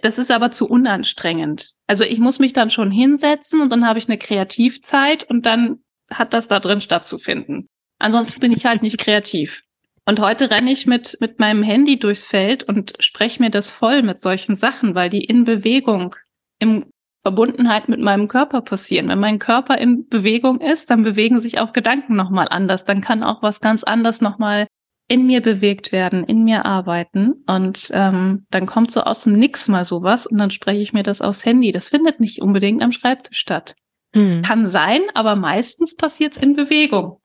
[0.02, 1.72] das ist aber zu unanstrengend.
[1.86, 5.78] Also ich muss mich dann schon hinsetzen und dann habe ich eine Kreativzeit und dann
[6.10, 7.66] hat das da drin stattzufinden.
[8.00, 9.62] Ansonsten bin ich halt nicht kreativ.
[10.06, 14.02] Und heute renne ich mit, mit meinem Handy durchs Feld und spreche mir das voll
[14.02, 16.16] mit solchen Sachen, weil die in Bewegung,
[16.58, 16.86] in
[17.22, 19.08] Verbundenheit mit meinem Körper passieren.
[19.08, 22.86] Wenn mein Körper in Bewegung ist, dann bewegen sich auch Gedanken nochmal anders.
[22.86, 24.66] Dann kann auch was ganz anders nochmal
[25.06, 27.44] in mir bewegt werden, in mir arbeiten.
[27.46, 31.02] Und ähm, dann kommt so aus dem Nix mal sowas und dann spreche ich mir
[31.02, 31.72] das aufs Handy.
[31.72, 33.74] Das findet nicht unbedingt am Schreibtisch statt.
[34.12, 34.42] Hm.
[34.42, 37.19] Kann sein, aber meistens passiert es in Bewegung.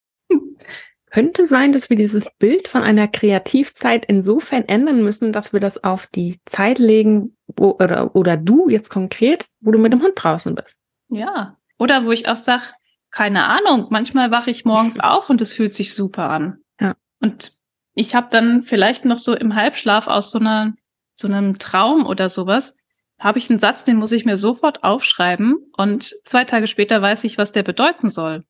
[1.10, 5.82] Könnte sein, dass wir dieses Bild von einer Kreativzeit insofern ändern müssen, dass wir das
[5.82, 10.12] auf die Zeit legen, wo, oder, oder du jetzt konkret, wo du mit dem Hund
[10.16, 10.78] draußen bist.
[11.08, 11.56] Ja.
[11.78, 12.74] Oder wo ich auch sag,
[13.10, 16.58] keine Ahnung, manchmal wache ich morgens auf und es fühlt sich super an.
[16.80, 16.96] Ja.
[17.20, 17.52] Und
[17.94, 20.74] ich habe dann vielleicht noch so im Halbschlaf aus so einer
[21.16, 22.76] so einem Traum oder sowas,
[23.18, 27.24] habe ich einen Satz, den muss ich mir sofort aufschreiben und zwei Tage später weiß
[27.24, 28.44] ich, was der bedeuten soll.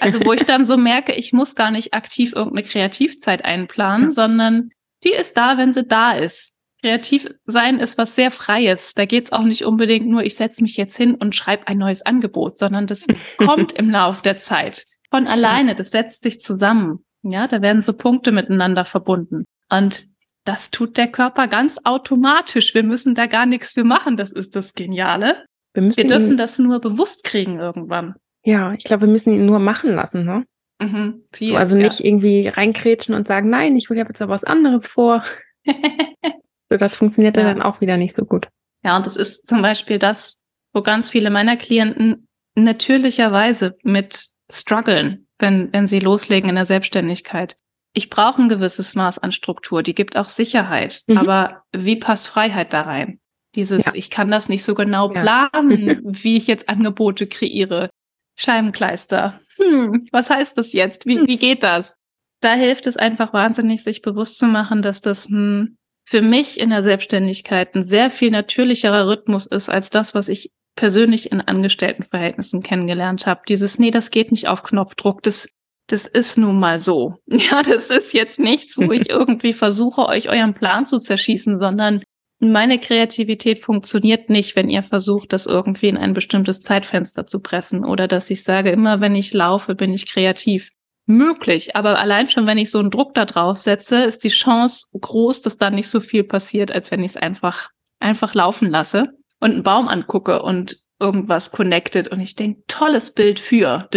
[0.00, 4.70] Also wo ich dann so merke, ich muss gar nicht aktiv irgendeine Kreativzeit einplanen, sondern
[5.04, 6.54] die ist da, wenn sie da ist.
[6.82, 8.94] Kreativ sein ist was sehr Freies.
[8.94, 11.78] Da geht es auch nicht unbedingt nur, ich setze mich jetzt hin und schreibe ein
[11.78, 13.06] neues Angebot, sondern das
[13.38, 14.86] kommt im Lauf der Zeit.
[15.10, 17.04] Von alleine, das setzt sich zusammen.
[17.22, 19.44] Ja, da werden so Punkte miteinander verbunden.
[19.70, 20.06] Und
[20.44, 22.74] das tut der Körper ganz automatisch.
[22.74, 24.16] Wir müssen da gar nichts für machen.
[24.16, 25.44] Das ist das Geniale.
[25.74, 28.14] Wir, wir dürfen das nur bewusst kriegen irgendwann.
[28.46, 30.46] Ja, ich glaube, wir müssen ihn nur machen lassen, ne?
[30.80, 32.06] Mhm, viel, so, also nicht ja.
[32.06, 35.24] irgendwie reinkrätschen und sagen, nein, ich will jetzt aber was anderes vor.
[36.70, 37.42] so, das funktioniert ja.
[37.42, 38.46] dann auch wieder nicht so gut.
[38.84, 40.42] Ja, und das ist zum Beispiel das,
[40.72, 47.56] wo ganz viele meiner Klienten natürlicherweise mit strugglen, wenn, wenn sie loslegen in der Selbstständigkeit.
[47.94, 51.02] Ich brauche ein gewisses Maß an Struktur, die gibt auch Sicherheit.
[51.08, 51.18] Mhm.
[51.18, 53.18] Aber wie passt Freiheit da rein?
[53.56, 53.92] Dieses, ja.
[53.94, 57.90] ich kann das nicht so genau planen, wie ich jetzt Angebote kreiere.
[58.36, 59.40] Scheibenkleister.
[59.56, 61.06] Hm, was heißt das jetzt?
[61.06, 61.96] Wie, wie geht das?
[62.40, 66.70] Da hilft es einfach wahnsinnig, sich bewusst zu machen, dass das ein, für mich in
[66.70, 72.62] der Selbstständigkeit ein sehr viel natürlicherer Rhythmus ist als das, was ich persönlich in Angestelltenverhältnissen
[72.62, 73.40] kennengelernt habe.
[73.48, 75.48] Dieses, nee, das geht nicht auf Knopfdruck, das,
[75.88, 77.14] das ist nun mal so.
[77.26, 82.02] Ja, das ist jetzt nichts, wo ich irgendwie versuche, euch euren Plan zu zerschießen, sondern
[82.38, 87.84] meine Kreativität funktioniert nicht, wenn ihr versucht, das irgendwie in ein bestimmtes Zeitfenster zu pressen
[87.84, 90.70] oder dass ich sage, immer wenn ich laufe, bin ich kreativ.
[91.08, 94.86] Möglich, aber allein schon, wenn ich so einen Druck da drauf setze, ist die Chance
[95.00, 97.70] groß, dass da nicht so viel passiert, als wenn ich es einfach,
[98.00, 103.38] einfach laufen lasse und einen Baum angucke und irgendwas connected und ich denke, tolles Bild
[103.38, 103.88] für.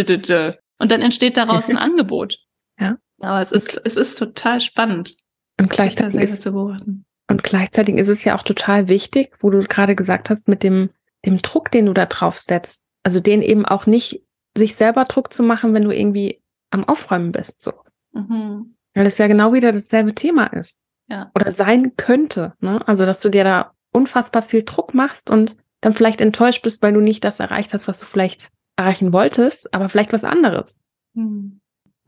[0.78, 2.38] Und dann entsteht daraus ein Angebot.
[2.78, 2.96] Ja.
[3.18, 5.16] Aber es ist, es ist total spannend.
[5.58, 7.04] Und gleichzeitig ist, zu beobachten.
[7.30, 10.90] Und gleichzeitig ist es ja auch total wichtig, wo du gerade gesagt hast, mit dem,
[11.24, 12.82] dem Druck, den du da drauf setzt.
[13.04, 14.24] Also den eben auch nicht
[14.56, 17.72] sich selber Druck zu machen, wenn du irgendwie am Aufräumen bist, so.
[18.12, 18.74] Mhm.
[18.94, 20.76] Weil es ja genau wieder dasselbe Thema ist.
[21.06, 21.30] Ja.
[21.36, 22.86] Oder sein könnte, ne?
[22.88, 26.92] Also, dass du dir da unfassbar viel Druck machst und dann vielleicht enttäuscht bist, weil
[26.92, 30.78] du nicht das erreicht hast, was du vielleicht erreichen wolltest, aber vielleicht was anderes.
[31.14, 31.60] Mhm.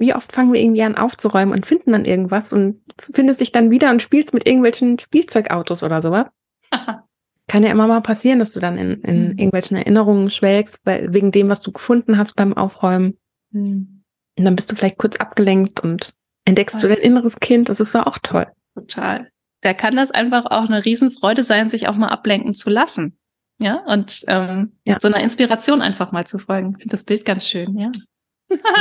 [0.03, 3.70] Wie oft fangen wir irgendwie an aufzuräumen und finden dann irgendwas und findest dich dann
[3.70, 6.28] wieder und spielst mit irgendwelchen Spielzeugautos oder sowas?
[7.46, 9.38] Kann ja immer mal passieren, dass du dann in, in mhm.
[9.38, 13.16] irgendwelchen Erinnerungen schwelgst, weil, wegen dem, was du gefunden hast beim Aufräumen.
[13.53, 14.03] Mhm.
[14.36, 16.14] Und dann bist du vielleicht kurz abgelenkt und
[16.46, 16.90] entdeckst toll.
[16.90, 17.68] du dein inneres Kind.
[17.68, 18.48] Das ist ja auch toll.
[18.74, 19.28] Total.
[19.61, 23.16] Da kann das einfach auch eine Riesenfreude sein, sich auch mal ablenken zu lassen.
[23.59, 24.98] Ja, und ähm, ja.
[24.98, 26.70] so einer Inspiration einfach mal zu folgen.
[26.72, 27.92] Ich finde das Bild ganz schön, ja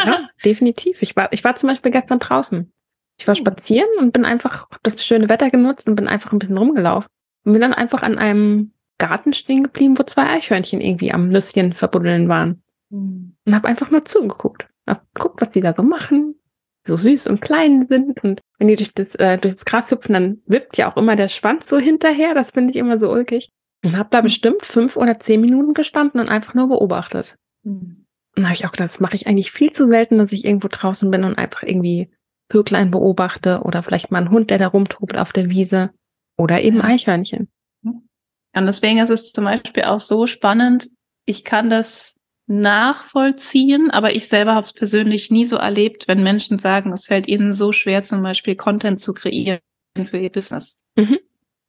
[0.05, 1.01] ja, definitiv.
[1.01, 2.71] Ich war, ich war zum Beispiel gestern draußen.
[3.17, 3.41] Ich war hm.
[3.41, 7.09] spazieren und bin einfach, hab das schöne Wetter genutzt und bin einfach ein bisschen rumgelaufen.
[7.43, 11.73] Und bin dann einfach an einem Garten stehen geblieben, wo zwei Eichhörnchen irgendwie am Nüsschen
[11.73, 12.61] verbuddeln waren.
[12.89, 13.35] Mhm.
[13.45, 14.67] Und habe einfach nur zugeguckt.
[14.87, 16.35] Hab geguckt, was die da so machen,
[16.85, 18.23] so süß und klein sind.
[18.23, 21.15] Und wenn die durch das, äh, durch das Gras hüpfen, dann wippt ja auch immer
[21.15, 22.33] der Schwanz so hinterher.
[22.35, 23.49] Das finde ich immer so ulkig.
[23.83, 24.25] Und habe da hm.
[24.25, 27.35] bestimmt fünf oder zehn Minuten gestanden und einfach nur beobachtet.
[27.63, 28.00] Mhm.
[28.35, 30.69] Und habe ich auch gedacht, das mache ich eigentlich viel zu selten, dass ich irgendwo
[30.69, 32.09] draußen bin und einfach irgendwie
[32.49, 35.91] Pöklein beobachte oder vielleicht mal einen Hund, der da rumtobt auf der Wiese
[36.37, 36.83] oder eben ja.
[36.83, 37.49] Eichhörnchen.
[37.83, 40.89] Und deswegen ist es zum Beispiel auch so spannend.
[41.25, 46.59] Ich kann das nachvollziehen, aber ich selber habe es persönlich nie so erlebt, wenn Menschen
[46.59, 49.61] sagen, es fällt ihnen so schwer, zum Beispiel Content zu kreieren
[50.05, 50.77] für ihr Business.
[50.97, 51.19] Mhm.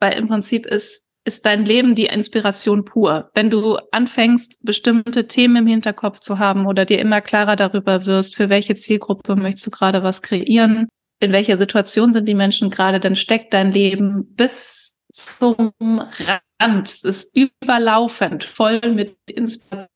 [0.01, 3.31] Weil im Prinzip ist ist dein Leben die Inspiration pur.
[3.35, 8.35] Wenn du anfängst, bestimmte Themen im Hinterkopf zu haben oder dir immer klarer darüber wirst,
[8.35, 10.89] für welche Zielgruppe möchtest du gerade was kreieren,
[11.21, 16.89] in welcher Situation sind die Menschen gerade, dann steckt dein Leben bis zum Rand.
[16.89, 19.89] Es ist überlaufend, voll mit Inspiration,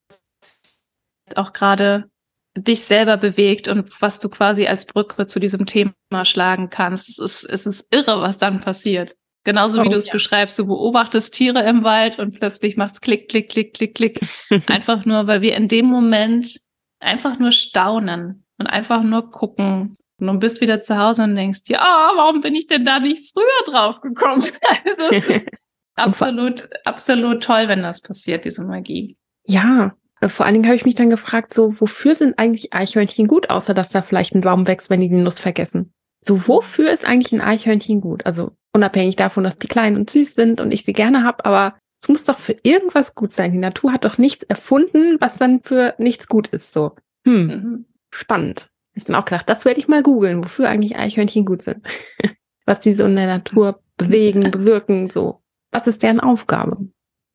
[1.35, 2.09] auch gerade
[2.57, 7.09] dich selber bewegt und was du quasi als Brücke zu diesem Thema schlagen kannst.
[7.09, 9.17] Es ist, es ist irre, was dann passiert.
[9.47, 10.13] Genauso wie oh, du es ja.
[10.13, 14.19] beschreibst, du beobachtest Tiere im Wald und plötzlich machst klick, klick, klick, klick, klick.
[14.67, 16.59] einfach nur, weil wir in dem Moment
[16.99, 19.97] einfach nur staunen und einfach nur gucken.
[20.19, 23.33] Und du bist wieder zu Hause und denkst, ja, warum bin ich denn da nicht
[23.33, 24.45] früher drauf gekommen?
[24.85, 25.41] also,
[25.95, 29.17] absolut, absolut toll, wenn das passiert, diese Magie.
[29.47, 29.95] Ja,
[30.27, 33.75] vor allen Dingen habe ich mich dann gefragt, so, wofür sind eigentlich Eichhörnchen gut, außer
[33.75, 35.93] dass da vielleicht ein Baum wächst, wenn die die Nuss vergessen?
[36.19, 38.27] So, wofür ist eigentlich ein Eichhörnchen gut?
[38.27, 41.75] Also unabhängig davon, dass die klein und süß sind und ich sie gerne habe, aber
[41.99, 43.53] es muss doch für irgendwas gut sein.
[43.53, 46.73] Die Natur hat doch nichts erfunden, was dann für nichts gut ist.
[46.73, 47.87] So, hm, mhm.
[48.11, 48.71] spannend.
[48.95, 51.87] Ich dann auch gedacht, das werde ich mal googeln, wofür eigentlich Eichhörnchen gut sind.
[52.69, 55.41] Was die so in der Natur bewegen, bewirken, so.
[55.71, 56.89] Was ist deren Aufgabe?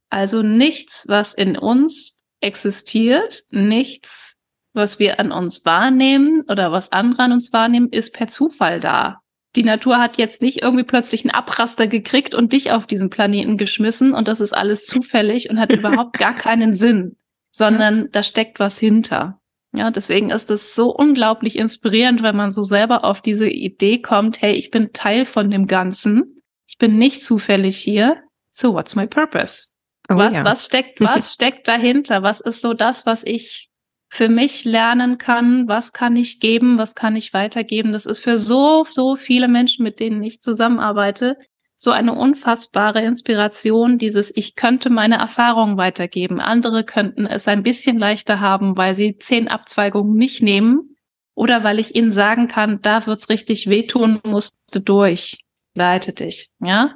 [0.10, 4.42] Also nichts, was in uns existiert, nichts,
[4.74, 9.21] was wir an uns wahrnehmen oder was andere an uns wahrnehmen, ist per Zufall da.
[9.56, 13.58] Die Natur hat jetzt nicht irgendwie plötzlich einen Abraster gekriegt und dich auf diesen Planeten
[13.58, 17.18] geschmissen und das ist alles zufällig und hat überhaupt gar keinen Sinn,
[17.50, 19.42] sondern da steckt was hinter.
[19.74, 24.42] Ja, deswegen ist es so unglaublich inspirierend, wenn man so selber auf diese Idee kommt,
[24.42, 26.42] hey, ich bin Teil von dem Ganzen.
[26.68, 28.18] Ich bin nicht zufällig hier.
[28.52, 29.68] So, what's my purpose?
[30.10, 30.44] Oh, was, ja.
[30.44, 32.22] was steckt, was steckt dahinter?
[32.22, 33.71] Was ist so das, was ich
[34.14, 35.70] für mich lernen kann?
[35.70, 36.78] Was kann ich geben?
[36.78, 37.94] Was kann ich weitergeben?
[37.94, 41.38] Das ist für so, so viele Menschen, mit denen ich zusammenarbeite,
[41.78, 46.42] so eine unfassbare Inspiration, dieses ich könnte meine Erfahrungen weitergeben.
[46.42, 50.98] Andere könnten es ein bisschen leichter haben, weil sie zehn Abzweigungen nicht nehmen
[51.34, 55.40] oder weil ich ihnen sagen kann, da wird's richtig wehtun, musste durch.
[55.74, 56.94] Leite dich, ja?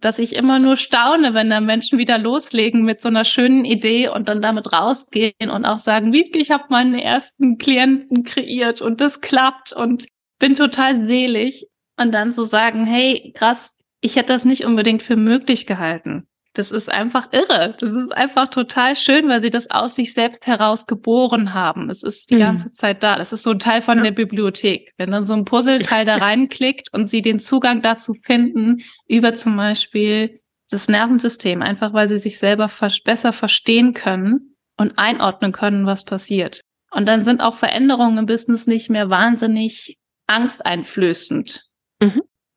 [0.00, 4.08] Dass ich immer nur staune, wenn da Menschen wieder loslegen mit so einer schönen Idee
[4.08, 9.00] und dann damit rausgehen und auch sagen, wie ich habe meinen ersten Klienten kreiert und
[9.00, 10.06] das klappt und
[10.38, 11.66] bin total selig.
[11.98, 16.28] Und dann so sagen, hey, krass, ich hätte das nicht unbedingt für möglich gehalten
[16.58, 17.74] das ist einfach irre.
[17.78, 21.90] Das ist einfach total schön, weil sie das aus sich selbst heraus geboren haben.
[21.90, 22.40] Es ist die mhm.
[22.40, 23.16] ganze Zeit da.
[23.16, 24.04] Das ist so ein Teil von ja.
[24.04, 24.92] der Bibliothek.
[24.96, 29.56] Wenn dann so ein Puzzleteil da reinklickt und sie den Zugang dazu finden, über zum
[29.56, 30.40] Beispiel
[30.70, 32.70] das Nervensystem, einfach weil sie sich selber
[33.04, 36.60] besser verstehen können und einordnen können, was passiert.
[36.90, 39.96] Und dann sind auch Veränderungen im Business nicht mehr wahnsinnig
[40.26, 41.66] angsteinflößend.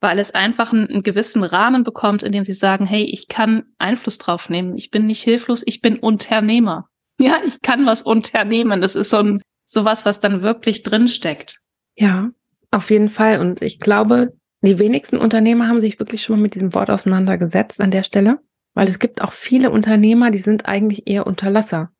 [0.01, 3.63] Weil es einfach einen, einen, gewissen Rahmen bekommt, in dem sie sagen, hey, ich kann
[3.77, 4.77] Einfluss drauf nehmen.
[4.77, 6.87] Ich bin nicht hilflos, ich bin Unternehmer.
[7.21, 8.79] Ja, ich kann was unternehmen.
[8.79, 11.57] Das ist so ein, sowas, was dann wirklich drinsteckt.
[11.95, 12.29] Ja,
[12.71, 13.41] auf jeden Fall.
[13.41, 14.31] Und ich glaube,
[14.61, 18.39] die wenigsten Unternehmer haben sich wirklich schon mal mit diesem Wort auseinandergesetzt an der Stelle,
[18.73, 21.91] weil es gibt auch viele Unternehmer, die sind eigentlich eher Unterlasser.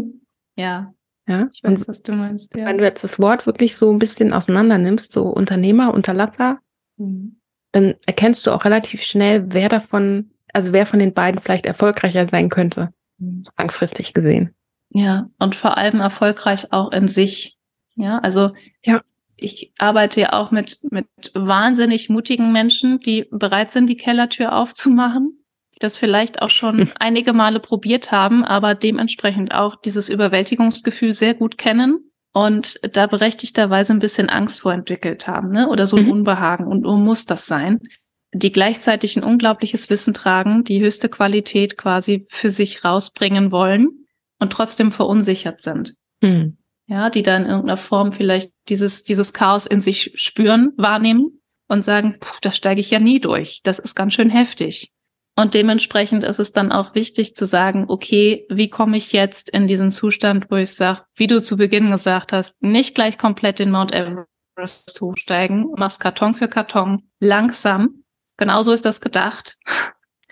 [0.56, 0.94] ja.
[1.28, 2.56] Ja, ich weiß, und was du meinst.
[2.56, 2.64] Ja.
[2.64, 6.60] Wenn du jetzt das Wort wirklich so ein bisschen auseinander nimmst, so Unternehmer, Unterlasser,
[6.96, 7.41] mhm
[7.72, 12.28] dann erkennst du auch relativ schnell, wer davon, also wer von den beiden vielleicht erfolgreicher
[12.28, 14.54] sein könnte, so langfristig gesehen.
[14.90, 17.56] Ja, und vor allem erfolgreich auch in sich.
[17.94, 18.52] Ja, also
[18.84, 19.00] ja.
[19.36, 25.42] ich arbeite ja auch mit, mit wahnsinnig mutigen Menschen, die bereit sind, die Kellertür aufzumachen,
[25.74, 31.32] die das vielleicht auch schon einige Male probiert haben, aber dementsprechend auch dieses Überwältigungsgefühl sehr
[31.32, 35.68] gut kennen und da berechtigterweise ein bisschen Angst vorentwickelt haben, ne?
[35.68, 36.12] Oder so ein mhm.
[36.12, 37.80] Unbehagen und oh, muss das sein?
[38.32, 44.06] Die gleichzeitig ein unglaubliches Wissen tragen, die höchste Qualität quasi für sich rausbringen wollen
[44.38, 45.94] und trotzdem verunsichert sind.
[46.22, 46.56] Mhm.
[46.86, 51.82] Ja, die da in irgendeiner Form vielleicht dieses, dieses Chaos in sich spüren, wahrnehmen und
[51.82, 53.60] sagen, puh, da steige ich ja nie durch.
[53.62, 54.92] Das ist ganz schön heftig.
[55.34, 59.66] Und dementsprechend ist es dann auch wichtig zu sagen, okay, wie komme ich jetzt in
[59.66, 63.70] diesen Zustand, wo ich sage, wie du zu Beginn gesagt hast, nicht gleich komplett den
[63.70, 68.04] Mount Everest hochsteigen, machst Karton für Karton, langsam.
[68.36, 69.56] Genauso ist das gedacht.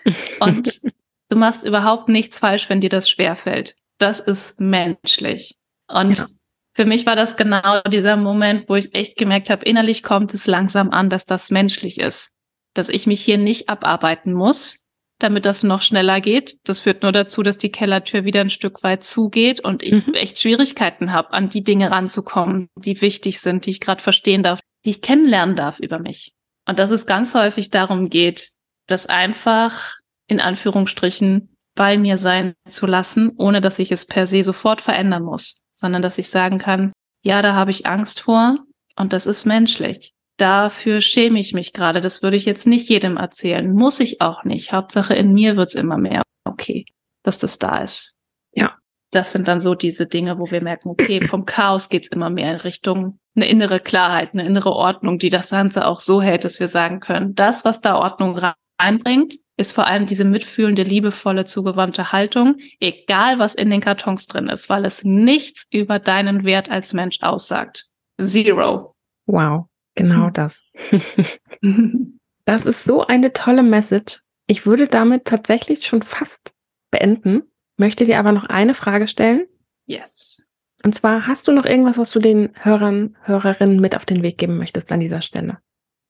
[0.39, 0.81] Und
[1.29, 3.75] du machst überhaupt nichts falsch, wenn dir das schwerfällt.
[3.97, 5.57] Das ist menschlich.
[5.87, 6.27] Und ja.
[6.73, 10.45] für mich war das genau dieser Moment, wo ich echt gemerkt habe, innerlich kommt es
[10.45, 12.33] langsam an, dass das menschlich ist.
[12.73, 14.80] Dass ich mich hier nicht abarbeiten muss,
[15.23, 16.57] damit das noch schneller geht.
[16.63, 20.13] Das führt nur dazu, dass die Kellertür wieder ein Stück weit zugeht und ich mhm.
[20.13, 24.59] echt Schwierigkeiten habe, an die Dinge ranzukommen, die wichtig sind, die ich gerade verstehen darf,
[24.85, 26.33] die ich kennenlernen darf über mich.
[26.67, 28.49] Und dass es ganz häufig darum geht,
[28.87, 29.95] das einfach
[30.27, 35.23] in Anführungsstrichen bei mir sein zu lassen, ohne dass ich es per se sofort verändern
[35.23, 36.91] muss, sondern dass ich sagen kann,
[37.23, 38.57] ja, da habe ich Angst vor
[38.95, 42.01] und das ist menschlich dafür schäme ich mich gerade.
[42.01, 43.71] Das würde ich jetzt nicht jedem erzählen.
[43.71, 44.73] Muss ich auch nicht.
[44.73, 46.85] Hauptsache in mir wird's immer mehr okay,
[47.23, 48.15] dass das da ist.
[48.51, 48.75] Ja.
[49.11, 52.51] Das sind dann so diese Dinge, wo wir merken, okay, vom Chaos geht's immer mehr
[52.51, 56.59] in Richtung eine innere Klarheit, eine innere Ordnung, die das Ganze auch so hält, dass
[56.59, 58.37] wir sagen können, das, was da Ordnung
[58.79, 64.47] reinbringt, ist vor allem diese mitfühlende, liebevolle, zugewandte Haltung, egal was in den Kartons drin
[64.47, 67.87] ist, weil es nichts über deinen Wert als Mensch aussagt.
[68.19, 68.95] Zero.
[69.27, 69.67] Wow.
[69.95, 70.33] Genau hm.
[70.33, 70.65] das.
[72.45, 74.21] das ist so eine tolle Message.
[74.47, 76.53] Ich würde damit tatsächlich schon fast
[76.91, 77.43] beenden,
[77.77, 79.47] möchte dir aber noch eine Frage stellen.
[79.85, 80.43] Yes.
[80.83, 84.37] Und zwar, hast du noch irgendwas, was du den Hörern, Hörerinnen mit auf den Weg
[84.37, 85.59] geben möchtest an dieser Stelle?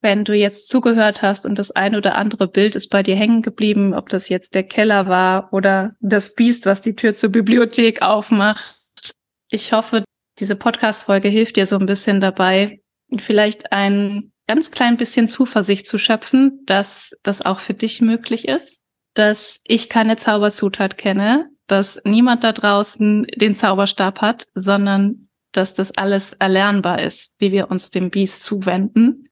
[0.01, 3.43] Wenn du jetzt zugehört hast und das ein oder andere Bild ist bei dir hängen
[3.43, 8.01] geblieben, ob das jetzt der Keller war oder das Biest, was die Tür zur Bibliothek
[8.01, 8.81] aufmacht.
[9.49, 10.03] Ich hoffe,
[10.39, 12.80] diese Podcast-Folge hilft dir so ein bisschen dabei,
[13.19, 18.83] vielleicht ein ganz klein bisschen Zuversicht zu schöpfen, dass das auch für dich möglich ist,
[19.13, 25.97] dass ich keine Zauberzutat kenne, dass niemand da draußen den Zauberstab hat, sondern dass das
[25.97, 29.29] alles erlernbar ist, wie wir uns dem Biest zuwenden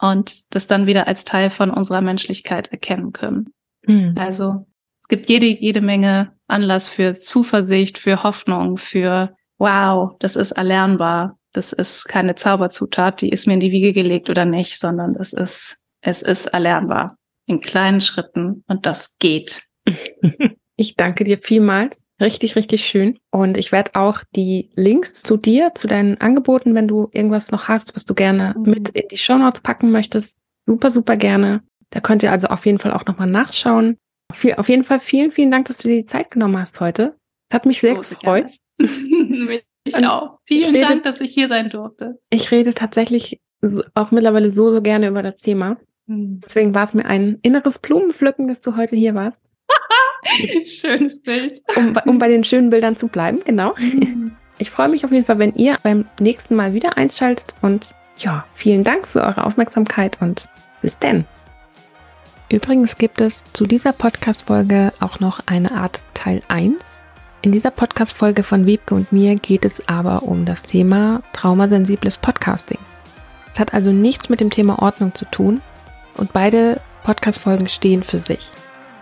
[0.00, 3.52] und das dann wieder als Teil von unserer Menschlichkeit erkennen können.
[3.86, 4.14] Mhm.
[4.16, 4.66] Also
[5.00, 11.38] es gibt jede, jede Menge Anlass für Zuversicht, für Hoffnung, für wow, das ist erlernbar.
[11.52, 15.32] Das ist keine Zauberzutat, die ist mir in die Wiege gelegt oder nicht, sondern es
[15.32, 19.62] ist, es ist erlernbar in kleinen Schritten und das geht.
[20.80, 22.02] Ich danke dir vielmals.
[22.22, 23.18] Richtig, richtig schön.
[23.30, 27.68] Und ich werde auch die Links zu dir, zu deinen Angeboten, wenn du irgendwas noch
[27.68, 28.70] hast, was du gerne mhm.
[28.70, 31.62] mit in die Show Notes packen möchtest, super, super gerne.
[31.90, 33.98] Da könnt ihr also auf jeden Fall auch nochmal nachschauen.
[34.30, 37.14] Auf jeden Fall vielen, vielen Dank, dass du dir die Zeit genommen hast heute.
[37.50, 38.50] Es hat mich sehr oh, gefreut.
[39.84, 40.38] ich Und auch.
[40.44, 42.18] Vielen rede, Dank, dass ich hier sein durfte.
[42.30, 43.40] Ich rede tatsächlich
[43.94, 45.76] auch mittlerweile so, so gerne über das Thema.
[46.06, 46.40] Mhm.
[46.44, 49.44] Deswegen war es mir ein inneres Blumenpflücken, dass du heute hier warst.
[50.64, 51.60] Schönes Bild.
[51.76, 53.74] Um, um, bei den schönen Bildern zu bleiben, genau.
[53.78, 54.36] Mhm.
[54.58, 58.44] Ich freue mich auf jeden Fall, wenn ihr beim nächsten Mal wieder einschaltet und ja,
[58.52, 60.48] vielen Dank für eure Aufmerksamkeit und
[60.82, 61.24] bis denn.
[62.50, 66.99] Übrigens gibt es zu dieser Podcast-Folge auch noch eine Art Teil 1.
[67.42, 72.78] In dieser Podcast-Folge von Wiebke und mir geht es aber um das Thema traumasensibles Podcasting.
[73.54, 75.62] Es hat also nichts mit dem Thema Ordnung zu tun
[76.18, 78.50] und beide Podcast-Folgen stehen für sich.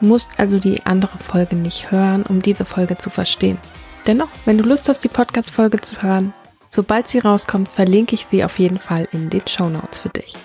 [0.01, 3.59] Du musst also die andere Folge nicht hören, um diese Folge zu verstehen.
[4.07, 6.32] Dennoch, wenn du Lust hast, die Podcast-Folge zu hören,
[6.68, 10.36] sobald sie rauskommt, verlinke ich sie auf jeden Fall in den Show Notes für dich.